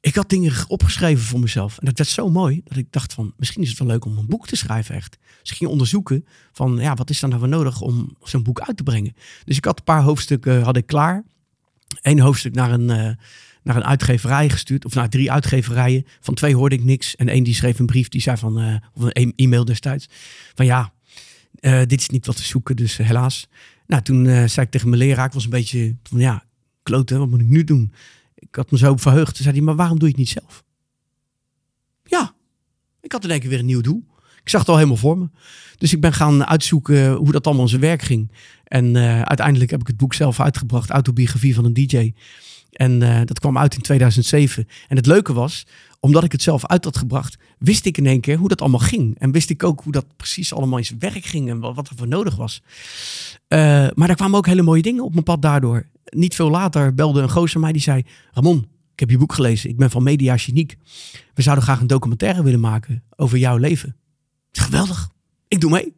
[0.00, 1.78] ik had dingen opgeschreven voor mezelf.
[1.78, 4.18] En dat werd zo mooi dat ik dacht van, misschien is het wel leuk om
[4.18, 5.18] een boek te schrijven echt.
[5.40, 8.76] Dus ik ging onderzoeken van, ja, wat is er nou nodig om zo'n boek uit
[8.76, 9.14] te brengen.
[9.44, 11.24] Dus ik had een paar hoofdstukken had ik klaar.
[12.00, 13.10] Eén hoofdstuk naar een, uh,
[13.62, 14.84] naar een uitgeverij gestuurd.
[14.84, 16.06] Of naar drie uitgeverijen.
[16.20, 17.16] Van twee hoorde ik niks.
[17.16, 20.08] En één die schreef een brief, die zei van, of een e-mail destijds.
[20.54, 20.92] Van ja,
[21.86, 23.48] dit is niet wat te zoeken, dus helaas.
[23.86, 26.44] Nou, toen zei ik tegen mijn leraar, ik was een beetje van, ja,
[26.84, 27.92] kloten, wat moet ik nu doen?
[28.34, 29.34] Ik had me zo verheugd.
[29.34, 30.64] Toen zei hij, maar waarom doe je het niet zelf?
[32.04, 32.34] Ja,
[33.00, 34.04] ik had in één keer weer een nieuw doel.
[34.42, 35.28] Ik zag het al helemaal voor me.
[35.78, 38.32] Dus ik ben gaan uitzoeken hoe dat allemaal in zijn werk ging.
[38.64, 42.12] En uh, uiteindelijk heb ik het boek zelf uitgebracht, Autobiografie van een DJ.
[42.74, 44.68] En uh, dat kwam uit in 2007.
[44.88, 45.66] En het leuke was,
[46.00, 48.80] omdat ik het zelf uit had gebracht, wist ik in één keer hoe dat allemaal
[48.80, 49.18] ging.
[49.18, 51.96] En wist ik ook hoe dat precies allemaal in zijn werk ging en wat, er
[51.96, 52.62] voor nodig was.
[53.48, 56.94] Uh, maar er kwamen ook hele mooie dingen op mijn pad daardoor niet veel later
[56.94, 58.02] belde een gozer mij die zei...
[58.32, 58.58] Ramon,
[58.92, 59.70] ik heb je boek gelezen.
[59.70, 60.76] Ik ben van Media Geniek.
[61.34, 63.96] We zouden graag een documentaire willen maken over jouw leven.
[64.52, 65.08] Geweldig.
[65.48, 65.92] Ik doe mee.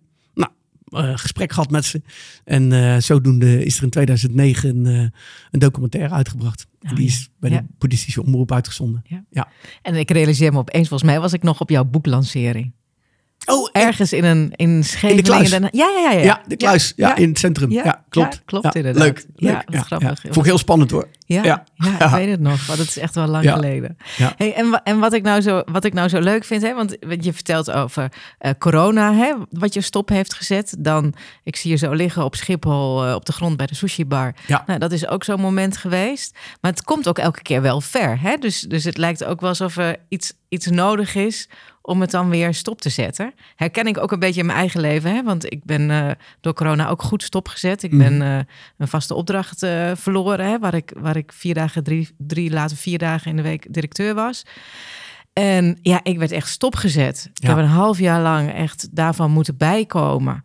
[0.89, 2.03] Uh, gesprek gehad met ze.
[2.45, 5.09] En uh, zodoende is er in 2009 een, uh,
[5.51, 6.67] een documentaire uitgebracht.
[6.83, 7.59] Oh, die is bij ja.
[7.59, 9.03] de boeddhistische omroep uitgezonden.
[9.05, 9.25] Ja.
[9.31, 9.49] ja.
[9.83, 12.73] En ik realiseer me opeens, volgens mij was ik nog op jouw boeklancering.
[13.47, 15.53] Oh, ergens in een in Scheveningen.
[15.53, 16.23] In de Ja, ja, ja, ja.
[16.23, 16.93] Ja, de kluis.
[16.97, 17.71] Ja, ja in het centrum.
[17.71, 18.43] Ja, klopt.
[18.45, 19.03] klopt inderdaad.
[19.03, 19.27] Leuk.
[19.37, 19.65] leuk.
[19.69, 20.21] Ja, grappig.
[20.21, 21.09] Vond ik heel spannend hoor.
[21.27, 21.65] Ja, ja.
[21.99, 22.67] ik weet het nog.
[22.67, 23.97] Want het is echt wel lang geleden.
[24.37, 26.97] Hey, en, en wat, ik nou zo, wat ik nou zo leuk vind, hè, want
[27.21, 30.77] je vertelt over uh, corona, hè, wat je stop heeft gezet.
[30.79, 34.07] Dan, ik zie je zo liggen op Schiphol uh, op de grond bij de sushi
[34.07, 34.35] bar.
[34.47, 34.63] Ja.
[34.67, 36.39] Nou, dat is ook zo'n moment geweest.
[36.61, 38.21] Maar het komt ook elke keer wel ver.
[38.21, 38.37] Hè?
[38.37, 41.49] Dus, dus het lijkt ook wel alsof er iets, iets nodig is
[41.87, 43.35] om het dan weer stop te zetten.
[43.57, 45.23] Herken ik ook een beetje in mijn eigen leven, hè?
[45.23, 47.83] want ik ben uh, door corona ook goed stopgezet.
[47.83, 48.39] Ik ben uh,
[48.79, 50.59] een vaste opdracht uh, verloren, hè?
[50.59, 54.15] Waar, ik, waar ik vier dagen, drie, drie, later vier dagen in de week directeur
[54.15, 54.43] was.
[55.33, 57.31] En ja, ik werd echt stopgezet.
[57.35, 60.45] Ik heb een half jaar lang echt daarvan moeten bijkomen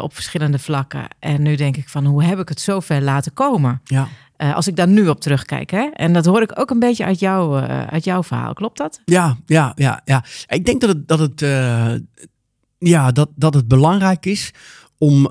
[0.00, 1.08] op verschillende vlakken.
[1.18, 3.80] En nu denk ik van, hoe heb ik het zo ver laten komen?
[3.84, 4.08] Ja.
[4.38, 5.70] Eh, als ik daar nu op terugkijk.
[5.70, 5.88] Hè?
[5.92, 8.52] En dat hoor ik ook een beetje uit, jou, uh, uit jouw verhaal.
[8.52, 9.00] Klopt dat?
[9.04, 10.24] Ja, ja, ja, ja.
[10.48, 11.92] Ik denk dat het, dat het, uh,
[12.78, 14.50] ja, dat, dat het belangrijk is
[14.98, 15.28] om,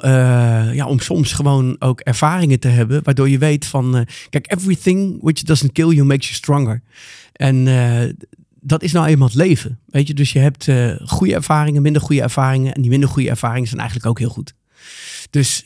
[0.73, 3.03] ja, om soms gewoon ook ervaringen te hebben.
[3.03, 6.81] Waardoor je weet van, kijk, everything which doesn't kill you makes you stronger.
[7.31, 7.65] En
[8.61, 9.79] dat is nou eenmaal het leven.
[9.85, 10.67] Weet je, dus je hebt
[11.05, 12.73] goede ervaringen, minder goede ervaringen.
[12.73, 14.53] En die minder goede ervaringen zijn eigenlijk ook heel goed.
[15.29, 15.65] Dus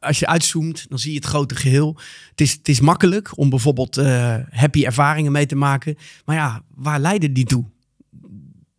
[0.00, 1.98] als je uitzoomt, dan zie je het grote geheel.
[2.30, 5.96] Het is, het is makkelijk om bijvoorbeeld uh, happy ervaringen mee te maken.
[6.24, 7.64] Maar ja, waar leiden die toe?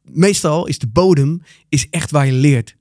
[0.03, 2.75] Meestal is de bodem is echt waar je leert.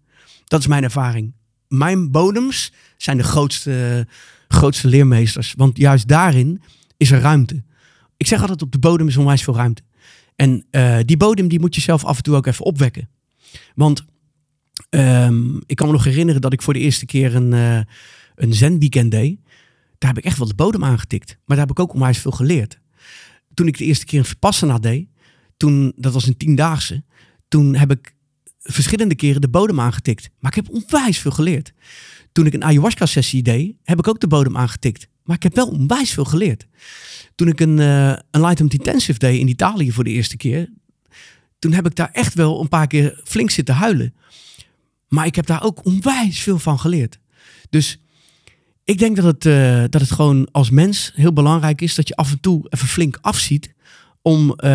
[0.44, 1.32] Dat is mijn ervaring.
[1.68, 4.06] Mijn bodems zijn de grootste,
[4.48, 5.54] grootste leermeesters.
[5.56, 6.62] Want juist daarin
[6.96, 7.62] is er ruimte.
[8.16, 9.82] Ik zeg altijd op de bodem is onwijs veel ruimte.
[10.36, 13.08] En uh, die bodem die moet je zelf af en toe ook even opwekken.
[13.74, 14.04] Want
[14.90, 17.52] um, ik kan me nog herinneren dat ik voor de eerste keer een...
[17.52, 17.80] Uh,
[18.40, 19.38] een zen-weekend deed,
[19.98, 21.28] daar heb ik echt wel de bodem aangetikt.
[21.28, 22.80] Maar daar heb ik ook onwijs veel geleerd.
[23.54, 25.08] Toen ik de eerste keer een Vipassana deed,
[25.56, 27.04] toen, dat was een tiendaagse,
[27.48, 28.14] toen heb ik
[28.58, 30.30] verschillende keren de bodem aangetikt.
[30.38, 31.72] Maar ik heb onwijs veel geleerd.
[32.32, 35.08] Toen ik een ayahuasca-sessie deed, heb ik ook de bodem aangetikt.
[35.24, 36.66] Maar ik heb wel onwijs veel geleerd.
[37.34, 40.70] Toen ik een uh, Enlightenment Intensive deed in Italië voor de eerste keer,
[41.58, 44.14] toen heb ik daar echt wel een paar keer flink zitten huilen.
[45.08, 47.18] Maar ik heb daar ook onwijs veel van geleerd.
[47.70, 48.00] Dus
[48.84, 52.16] ik denk dat het, uh, dat het gewoon als mens heel belangrijk is dat je
[52.16, 53.74] af en toe even flink afziet.
[54.22, 54.70] Om, uh,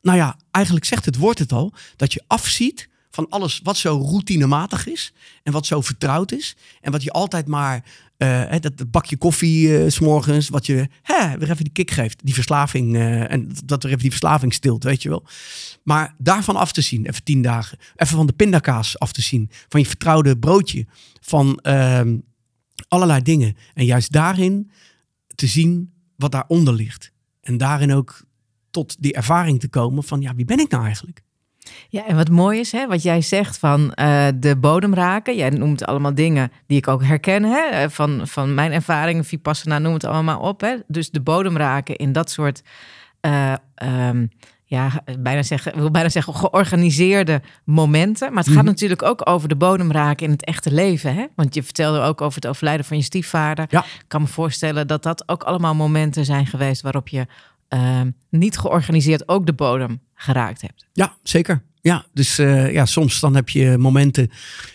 [0.00, 4.06] nou ja, eigenlijk zegt het woord het al, dat je afziet van alles wat zo
[4.10, 5.12] routinematig is
[5.42, 6.56] en wat zo vertrouwd is.
[6.80, 7.84] En wat je altijd maar,
[8.18, 12.20] uh, dat, bakje koffie uh, s morgens, wat je hè, weer even die kick geeft,
[12.24, 12.96] die verslaving.
[12.96, 15.24] En dat er even die verslaving stilt, weet je wel.
[15.82, 17.78] Maar daarvan af te zien, even tien dagen.
[17.96, 20.86] Even van de pindakaas af te zien, van je vertrouwde broodje,
[21.20, 22.16] van ehm,
[22.92, 23.56] allerlei dingen.
[23.74, 24.70] En juist daarin
[25.34, 27.12] te zien wat daaronder ligt.
[27.40, 28.22] En daarin ook
[28.70, 31.22] tot die ervaring te komen van, ja, wie ben ik nou eigenlijk?
[31.88, 35.36] Ja, en wat mooi is, hè, wat jij zegt van uh, de bodem raken.
[35.36, 39.78] Jij noemt allemaal dingen die ik ook herken, hè, eh, van, van mijn ervaringen, Vipassana,
[39.78, 40.60] noem het allemaal op.
[40.60, 40.76] Hè.
[40.86, 42.62] Dus de bodem raken in dat soort
[43.26, 43.54] uh,
[44.08, 44.30] um,
[44.72, 48.32] ja, bijna zeggen, wil bijna zeggen georganiseerde momenten.
[48.32, 48.70] Maar het gaat mhm.
[48.72, 51.14] natuurlijk ook over de bodem raken in het echte leven.
[51.14, 51.26] Hè?
[51.34, 53.66] Want je vertelde ook over het overlijden van je stiefvader.
[53.68, 53.84] Ja.
[53.84, 57.26] Ik kan me voorstellen dat dat ook allemaal momenten zijn geweest waarop je
[57.68, 60.86] uh, niet georganiseerd ook de bodem geraakt hebt.
[60.92, 61.62] Ja, zeker.
[61.82, 64.30] Ja, dus uh, ja, soms dan heb je momenten.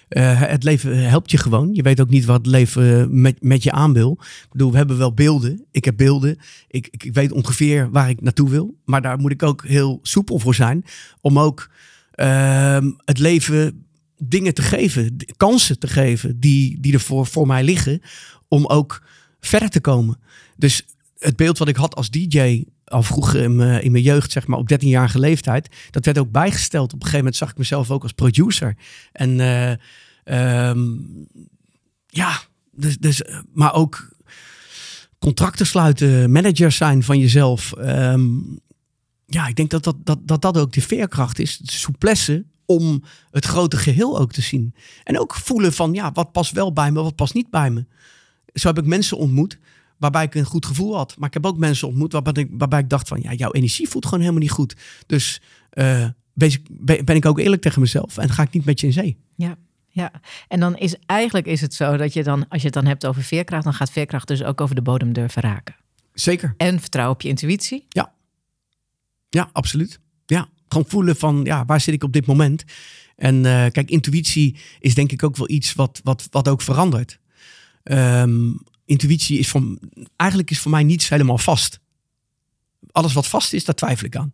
[0.10, 1.74] Uh, het leven helpt je gewoon.
[1.74, 4.18] Je weet ook niet wat het leven met, met je aan wil.
[4.22, 5.66] Ik bedoel, we hebben wel beelden.
[5.72, 6.38] Ik heb beelden.
[6.68, 8.78] Ik, ik, weet ongeveer waar ik naartoe wil.
[8.86, 10.86] Maar daar moet ik ook heel soepel voor zijn.
[11.22, 11.70] Om ook
[12.16, 13.86] uh, het leven
[14.18, 15.16] dingen te geven.
[15.38, 18.02] Kansen te geven die, die er voor, voor mij liggen.
[18.48, 19.04] Om ook
[19.40, 20.20] verder te komen.
[20.58, 20.86] Dus
[21.18, 23.56] het beeld wat ik had als DJ al vroeger in
[23.92, 25.76] mijn, jeugd, zeg maar, op 13-jarige leeftijd.
[25.90, 26.94] Dat werd ook bijgesteld.
[26.94, 28.76] Op een gegeven moment zag ik mezelf ook als producer.
[29.12, 31.28] En uh, um,
[32.08, 32.40] ja,
[32.72, 33.22] dus, dus,
[33.54, 34.16] maar ook
[35.20, 37.74] contracten sluiten, managers zijn van jezelf.
[37.80, 38.60] Um,
[39.26, 43.04] ja, ik denk dat dat, dat, dat dat ook de veerkracht is, de souplesse om
[43.32, 44.76] het grote geheel ook te zien.
[45.04, 47.86] En ook voelen van, ja, wat past wel bij me, wat past niet bij me.
[48.54, 49.60] Zo heb ik mensen ontmoet
[49.98, 51.16] waarbij ik een goed gevoel had.
[51.18, 53.90] Maar ik heb ook mensen ontmoet waarbij ik, waarbij ik dacht van, ja, jouw energie
[53.90, 54.76] voelt gewoon helemaal niet goed.
[55.06, 55.42] Dus
[55.74, 59.18] uh, ben, ik ook eerlijk tegen mezelf en ga ik niet met je in zee.
[59.36, 59.58] Ja.
[59.90, 60.12] Ja,
[60.48, 63.06] en dan is eigenlijk is het zo dat je dan, als je het dan hebt
[63.06, 65.76] over veerkracht, dan gaat veerkracht dus ook over de bodem durven raken.
[66.14, 66.54] Zeker.
[66.58, 67.86] En vertrouwen op je intuïtie.
[67.90, 68.14] Ja,
[69.30, 70.00] ja, absoluut.
[70.26, 72.64] Ja, gewoon voelen van, ja, waar zit ik op dit moment?
[73.16, 77.20] En uh, kijk, intuïtie is denk ik ook wel iets wat, wat, wat ook verandert.
[77.84, 79.80] Um, intuïtie is van,
[80.16, 81.80] eigenlijk is voor mij niets helemaal vast.
[82.92, 84.34] Alles wat vast is, daar twijfel ik aan.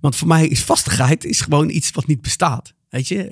[0.00, 2.74] Want voor mij is vastigheid is gewoon iets wat niet bestaat.
[2.88, 3.30] Weet je,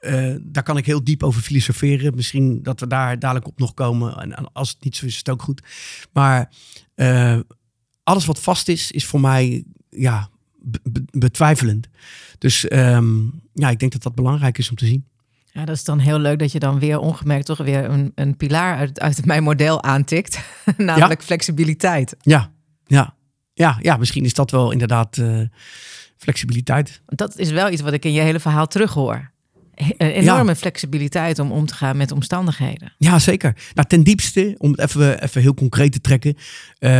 [0.00, 2.14] uh, uh, daar kan ik heel diep over filosoferen.
[2.14, 4.16] Misschien dat we daar dadelijk op nog komen.
[4.16, 5.62] En als het niet zo is, is het ook goed.
[6.12, 6.52] Maar
[6.94, 7.38] uh,
[8.02, 10.30] alles wat vast is, is voor mij ja,
[11.10, 11.88] betwijfelend.
[12.38, 15.06] Dus um, ja, ik denk dat dat belangrijk is om te zien.
[15.58, 18.36] Ja, dat is dan heel leuk dat je dan weer ongemerkt toch weer een, een
[18.36, 20.40] pilaar uit, uit mijn model aantikt.
[20.76, 22.16] Namelijk flexibiliteit.
[22.20, 22.52] Ja,
[22.86, 23.14] ja,
[23.52, 25.40] ja, ja, misschien is dat wel inderdaad uh,
[26.16, 27.02] flexibiliteit.
[27.06, 29.30] Dat is wel iets wat ik in je hele verhaal terughoor.
[29.74, 32.92] Een enorme flexibiliteit om om te gaan met omstandigheden.
[32.98, 33.56] Ja, zeker.
[33.74, 36.34] Nou, ten diepste, om het even, even heel concreet te trekken.
[36.34, 36.90] Uh,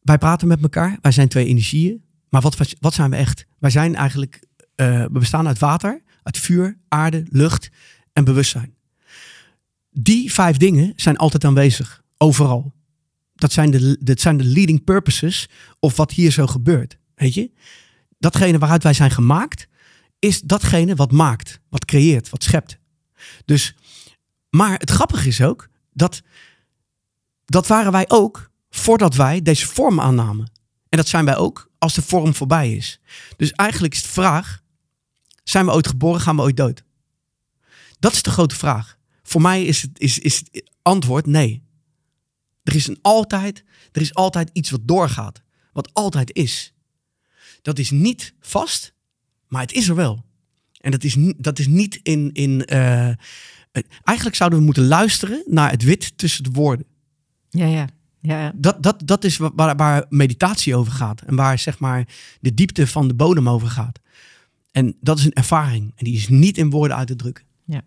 [0.00, 0.98] wij praten met elkaar.
[1.00, 2.02] Wij zijn twee energieën.
[2.28, 3.46] Maar wat, wat zijn we echt?
[3.58, 4.42] Wij zijn eigenlijk,
[4.76, 7.70] uh, we bestaan uit water, uit vuur, aarde, lucht
[8.12, 8.74] en bewustzijn.
[9.90, 12.72] Die vijf dingen zijn altijd aanwezig, overal.
[13.34, 16.98] Dat zijn, de, dat zijn de leading purposes of wat hier zo gebeurt.
[17.14, 17.50] Weet je?
[18.18, 19.66] Datgene waaruit wij zijn gemaakt,
[20.18, 22.78] is datgene wat maakt, wat creëert, wat schept.
[23.44, 23.74] Dus,
[24.50, 26.22] maar het grappige is ook dat
[27.44, 30.50] dat waren wij ook voordat wij deze vorm aannamen.
[30.88, 33.00] En dat zijn wij ook als de vorm voorbij is.
[33.36, 34.61] Dus eigenlijk is de vraag:
[35.42, 36.84] zijn we ooit geboren, gaan we ooit dood?
[37.98, 38.98] Dat is de grote vraag.
[39.22, 41.62] Voor mij is het, is, is het antwoord nee.
[42.62, 46.72] Er is een altijd, er is altijd iets wat doorgaat, wat altijd is.
[47.62, 48.94] Dat is niet vast,
[49.48, 50.24] maar het is er wel.
[50.80, 52.32] En dat is, dat is niet in.
[52.32, 53.10] in uh,
[54.02, 56.86] eigenlijk zouden we moeten luisteren naar het wit tussen de woorden.
[57.50, 57.88] Ja, ja.
[58.20, 58.52] ja.
[58.54, 61.20] Dat, dat, dat is waar, waar meditatie over gaat.
[61.20, 62.08] En waar zeg maar
[62.40, 63.98] de diepte van de bodem over gaat.
[64.72, 65.92] En dat is een ervaring.
[65.96, 67.44] En die is niet in woorden uit te drukken.
[67.64, 67.82] Ja.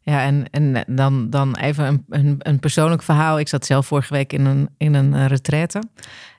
[0.00, 3.38] Ja, en, en dan, dan even een, een, een persoonlijk verhaal.
[3.38, 5.82] Ik zat zelf vorige week in een, in een eh, retraite.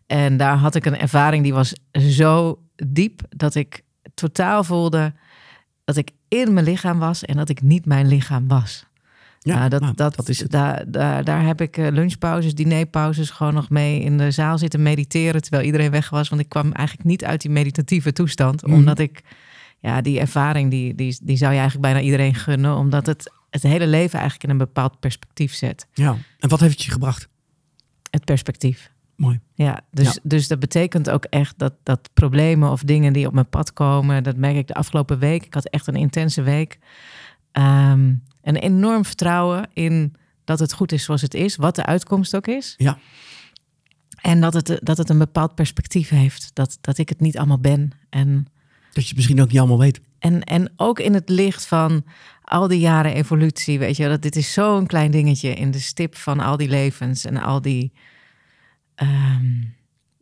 [0.08, 5.14] En daar had ik een ervaring die was zo diep dat ik totaal voelde
[5.84, 8.86] dat ik in mijn lichaam was en dat ik niet mijn lichaam was.
[9.40, 10.52] Ja, nou, dat, nou, dat, dat, is het.
[10.52, 14.82] Daar, daar, daar heb ik eh, lunchpauzes, dinerpauzes gewoon nog mee in de zaal zitten
[14.82, 16.30] mediteren terwijl iedereen weg was.
[16.30, 18.62] Want ik kwam eigenlijk niet uit die meditatieve toestand.
[18.62, 18.74] Mhm.
[18.74, 19.22] Omdat ik,
[19.86, 22.76] ja, die ervaring, die, die, die zou je eigenlijk bijna iedereen gunnen.
[22.76, 25.88] Omdat het het hele leven eigenlijk in een bepaald perspectief zet.
[25.94, 27.28] Ja, en wat heeft het je gebracht?
[28.10, 28.92] Het perspectief.
[29.16, 29.40] Mooi.
[29.54, 33.50] Ja, dus, dus dat betekent ook echt dat, dat problemen of dingen die op mijn
[33.50, 35.46] pad komen, dat merk ik de afgelopen week.
[35.46, 36.80] Ik had echt een intense week.
[37.52, 42.36] Ehm, een enorm vertrouwen in dat het goed is zoals het is, wat de uitkomst
[42.36, 42.74] ook is.
[42.78, 42.98] Ja.
[44.22, 46.52] En dat het, dat het een bepaald perspectief heeft.
[46.54, 47.92] Dat, dat ik het niet allemaal ben.
[48.10, 48.48] En,
[48.96, 50.02] dat je het misschien ook niet allemaal weet.
[50.20, 52.06] En, en ook in het licht van
[52.44, 56.16] al die jaren evolutie, weet je, dat dit is zo'n klein dingetje in de stip
[56.16, 57.92] van al die levens en al die
[58.96, 59.64] ehm,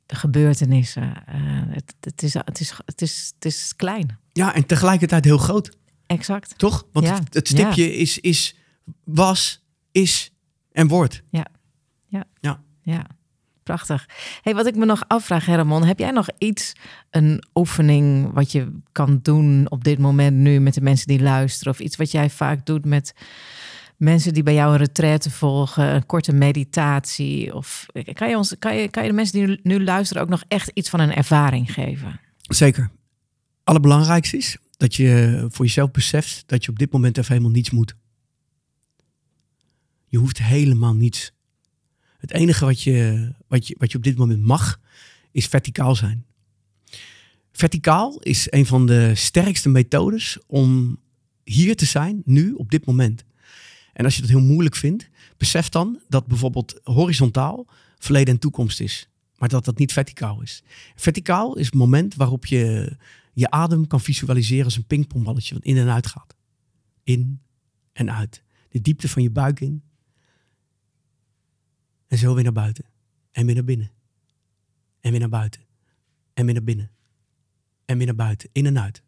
[0.07, 1.03] gebeurtenissen.
[1.03, 4.17] Uh, het, het, is, het, is, het, is, het is klein.
[4.31, 5.77] Ja, en tegelijkertijd heel groot.
[6.07, 6.57] Exact.
[6.57, 6.85] Toch?
[6.91, 8.55] Want het, het, stipje is, is,
[9.03, 10.33] was, is
[10.71, 11.23] en wordt.
[11.29, 11.45] Ja.
[12.07, 12.25] Ja.
[12.39, 12.63] Ja.
[12.81, 13.05] ja.
[13.63, 14.05] Prachtig.
[14.41, 16.73] Hey, wat ik me nog afvraag, Hermon, heb jij nog iets,
[17.09, 21.73] een oefening wat je kan doen op dit moment nu met de mensen die luisteren?
[21.73, 23.13] Of iets wat jij vaak doet met
[23.97, 27.55] mensen die bij jou een retraite volgen, een korte meditatie?
[27.55, 30.43] Of kan je, ons, kan je, kan je de mensen die nu luisteren ook nog
[30.47, 32.19] echt iets van een ervaring geven?
[32.41, 32.89] Zeker.
[33.63, 37.71] Allerbelangrijkste is dat je voor jezelf beseft dat je op dit moment even helemaal niets
[37.71, 37.95] moet.
[40.07, 41.31] Je hoeft helemaal niets.
[42.23, 44.79] Het enige wat je, wat je, wat je op dit moment mag,
[45.31, 46.25] is verticaal zijn.
[47.51, 50.97] Verticaal is een van de sterkste methodes om
[51.43, 53.23] hier te zijn, nu, op dit moment.
[53.93, 58.79] En als je dat heel moeilijk vindt, besef dan dat bijvoorbeeld horizontaal verleden en toekomst
[58.79, 59.09] is.
[59.37, 60.63] Maar dat dat niet verticaal is.
[60.95, 62.95] Verticaal is het moment waarop je
[63.33, 66.35] je adem kan visualiseren als een pingpongballetje wat in en uit gaat.
[67.03, 67.41] In
[67.93, 68.43] en uit.
[68.69, 69.83] De diepte van je buik in.
[72.13, 72.85] En zo weer naar buiten.
[73.31, 73.91] En weer naar binnen.
[75.01, 75.61] En weer naar buiten.
[76.33, 76.91] En weer naar binnen.
[77.85, 78.49] En weer naar buiten.
[78.51, 79.03] In en uit.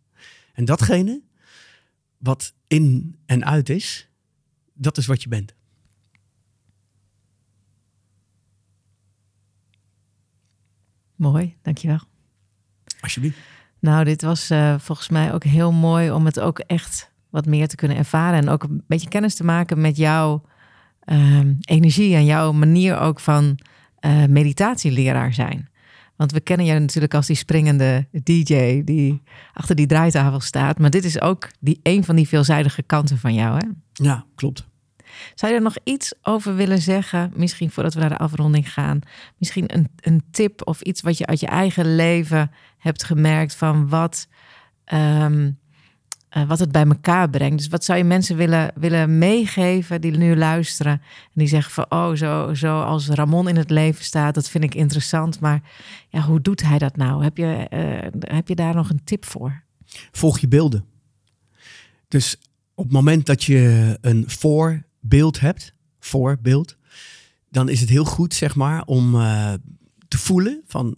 [0.54, 1.22] En datgene
[2.18, 4.10] wat in en uit is,
[4.74, 5.56] dat is wat je bent.
[11.16, 12.02] Mooi, dankjewel.
[13.00, 13.40] Alsjeblieft.
[13.80, 17.68] Nou, dit was uh, volgens mij ook heel mooi om het ook echt wat meer
[17.68, 18.40] te kunnen ervaren.
[18.40, 20.44] En ook een beetje kennis te maken met jouw
[21.06, 23.60] uh, energie en jouw manier ook van
[24.06, 25.70] uh, meditatieleraar zijn.
[26.16, 29.22] Want we kennen jou natuurlijk als die springende DJ die
[29.54, 30.80] achter die draaitafel staat.
[30.80, 33.68] Maar dit is ook die, een van die veelzijdige kanten van jou, hè?
[33.94, 34.68] Ja, klopt.
[35.36, 37.32] Zou je er nog iets over willen zeggen?
[37.36, 39.00] Misschien voordat we naar de afronding gaan.
[39.38, 43.90] Misschien een, een tip of iets wat je uit je eigen leven hebt gemerkt van
[43.90, 44.28] wat,
[44.86, 45.52] ehm,
[46.36, 47.58] eh, wat het bij elkaar brengt.
[47.58, 51.86] Dus wat zou je mensen willen, willen meegeven die nu luisteren en die zeggen van
[51.90, 55.40] oh, zo, zo als Ramon in het leven staat, dat vind ik interessant.
[55.40, 55.62] Maar
[56.10, 57.24] ja, hoe doet hij dat nou?
[57.24, 59.64] Heb je, eh, heb je daar nog een tip voor?
[60.12, 60.86] Volg je beelden.
[62.08, 62.38] Dus
[62.74, 66.78] op het moment dat je een voorbeeld hebt, voorbeeld,
[67.50, 69.54] dan is het heel goed, zeg maar, om uh,
[70.08, 70.96] te voelen van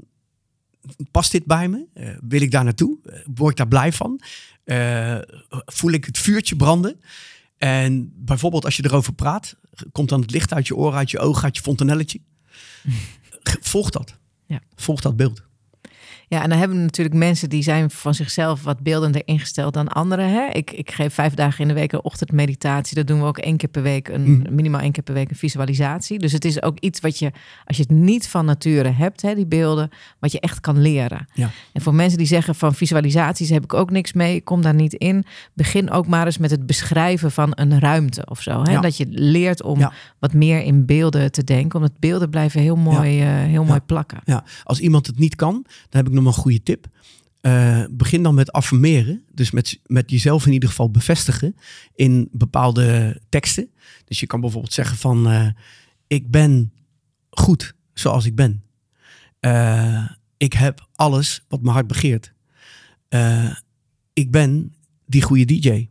[1.12, 1.86] past dit bij me?
[2.28, 2.98] Wil ik daar naartoe?
[3.36, 4.22] Word ik daar blij van?
[4.68, 5.18] Uh,
[5.50, 7.02] voel ik het vuurtje branden?
[7.58, 9.56] En bijvoorbeeld als je erover praat,
[9.92, 12.20] komt dan het licht uit je oren, uit je ogen, uit je fontanelletje.
[13.62, 14.18] Volg dat.
[14.46, 14.62] Ja.
[14.76, 15.47] Volg dat beeld.
[16.30, 19.88] Ja, en dan hebben we natuurlijk mensen die zijn van zichzelf wat beeldender ingesteld dan
[19.88, 20.30] anderen.
[20.30, 20.48] Hè?
[20.52, 22.96] Ik, ik geef vijf dagen in de week een ochtendmeditatie.
[22.96, 24.44] Dat doen we ook één keer per week, een, Mm.
[24.56, 26.20] minimaal één keer per week een visualisatie.
[26.20, 27.32] Dus het is ook iets wat je,
[27.66, 31.28] als je het niet van nature hebt, hè, die beelden, wat je echt kan leren.
[31.34, 31.50] Ja.
[31.74, 34.74] En voor mensen die zeggen van visualisaties heb ik ook niks mee, ik kom daar
[34.76, 35.26] niet in.
[35.54, 38.62] Begin ook maar eens met het beschrijven van een ruimte of zo.
[38.64, 38.72] Hè?
[38.72, 38.82] Ja.
[38.82, 39.94] Dat je leert om Ja.
[40.20, 41.80] wat meer in beelden te denken.
[41.80, 44.20] Omdat beelden blijven heel mooi, eh, heel mooi plakken.
[44.26, 45.54] Ja, als iemand het niet kan,
[45.90, 46.88] dan heb ik nog een goede tip.
[47.42, 49.24] Eh, begin dan met affirmeren.
[49.32, 51.56] Dus met, met jezelf in ieder geval bevestigen
[51.96, 53.70] in bepaalde teksten.
[54.06, 55.30] Dus je kan bijvoorbeeld zeggen van...
[55.30, 55.48] eh,
[56.08, 56.74] ik ben
[57.30, 58.64] goed zoals ik ben.
[59.40, 62.34] Eh, ik heb alles wat mijn hart begeert.
[64.14, 65.88] Ik ben die goede DJ.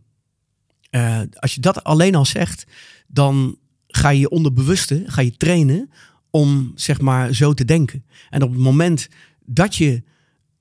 [1.34, 2.66] Als je dat alleen al zegt,
[3.06, 5.90] dan ga je je onderbewuste ga je trainen
[6.30, 8.04] om zeg maar zo te denken.
[8.30, 9.08] En op het moment
[9.44, 10.02] dat je,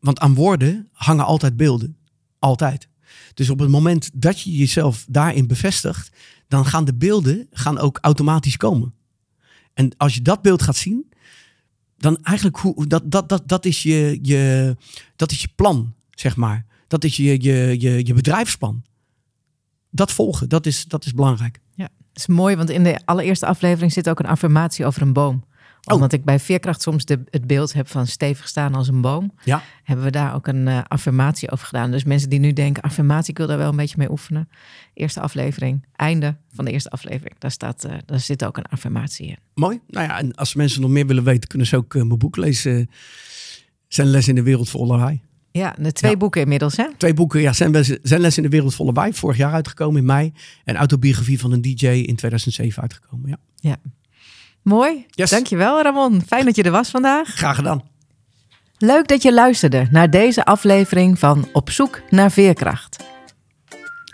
[0.06, 1.98] want aan woorden hangen altijd beelden,
[2.40, 2.90] altijd.
[3.34, 6.12] Dus op het moment dat je jezelf daarin bevestigt,
[6.48, 8.94] dan gaan de beelden gaan ook automatisch komen.
[9.74, 11.12] En als je dat beeld gaat zien,
[11.98, 14.76] dan eigenlijk hoe dat, dat, dat, dat, is, je, je,
[15.16, 16.66] dat is je plan, zeg maar.
[16.88, 18.84] Dat is je, je, je, je bedrijfsplan.
[19.90, 21.60] Dat volgen, dat is, dat is belangrijk.
[22.16, 25.44] Het is mooi, want in de allereerste aflevering zit ook een affirmatie over een boom.
[25.86, 25.94] Oh.
[25.94, 29.32] Omdat ik bij Veerkracht soms de, het beeld heb van stevig staan als een boom.
[29.44, 29.64] Ja.
[29.84, 31.92] Hebben we daar ook een eh, affirmatie over gedaan.
[31.92, 34.50] Dus mensen die nu denken, affirmatie, ik wil daar wel een beetje mee oefenen.
[34.94, 37.40] Eerste aflevering, einde van de eerste aflevering.
[37.40, 39.38] Daar, staat, eh, daar zit ook een affirmatie in.
[39.54, 39.80] Mooi.
[39.88, 42.36] Nou ja, en als mensen nog meer willen weten, kunnen ze ook eh, mijn boek
[42.38, 42.90] lezen.
[43.88, 45.22] Zijn les in de wereld vol lawaai.
[45.52, 46.18] Ja, de twee Ja.
[46.18, 46.86] boeken inmiddels, hè?
[46.98, 49.14] Twee boeken, ja, zijn, les, zijn les in de wereld vol lawaai.
[49.14, 50.34] Vorig jaar uitgekomen in mei.
[50.64, 53.40] En autobiografie van een DJ in 2007 uitgekomen.
[53.56, 53.78] Ja.
[54.66, 55.06] Mooi.
[55.10, 55.30] Yes.
[55.30, 56.22] Dankjewel, Ramon.
[56.28, 57.28] Fijn dat je er was vandaag.
[57.28, 57.84] Graag gedaan.
[58.78, 63.04] Leuk dat je luisterde naar deze aflevering van Op zoek naar veerkracht.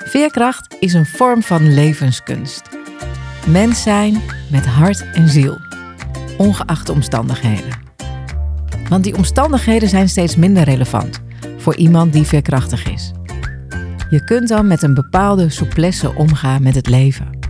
[0.06, 2.62] Veerkracht is een vorm van levenskunst.
[3.48, 5.58] Mens zijn met hart en ziel,
[6.38, 7.80] ongeacht de omstandigheden.
[8.90, 11.20] Want die omstandigheden zijn steeds minder relevant
[11.58, 13.12] voor iemand die veerkrachtig is.
[14.10, 17.41] Je kunt dan met een bepaalde souplesse omgaan met het leven.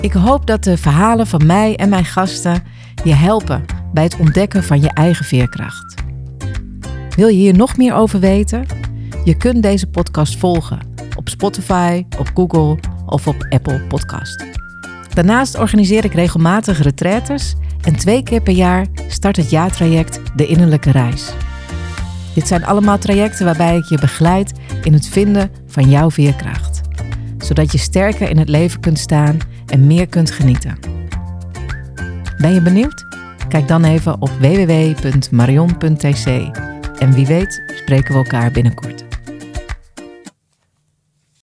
[0.00, 2.62] Ik hoop dat de verhalen van mij en mijn gasten
[3.04, 5.94] je helpen bij het ontdekken van je eigen veerkracht.
[7.16, 8.66] Wil je hier nog meer over weten?
[9.24, 10.78] Je kunt deze podcast volgen
[11.16, 14.44] op Spotify, op Google of op Apple Podcast.
[15.14, 20.90] Daarnaast organiseer ik regelmatig retraites en twee keer per jaar start het jaartraject De Innerlijke
[20.90, 21.32] Reis.
[22.34, 26.80] Dit zijn allemaal trajecten waarbij ik je begeleid in het vinden van jouw veerkracht,
[27.38, 29.38] zodat je sterker in het leven kunt staan
[29.70, 30.78] en meer kunt genieten.
[32.38, 33.04] Ben je benieuwd?
[33.48, 36.26] Kijk dan even op www.marion.tc
[36.98, 39.09] en wie weet spreken we elkaar binnenkort.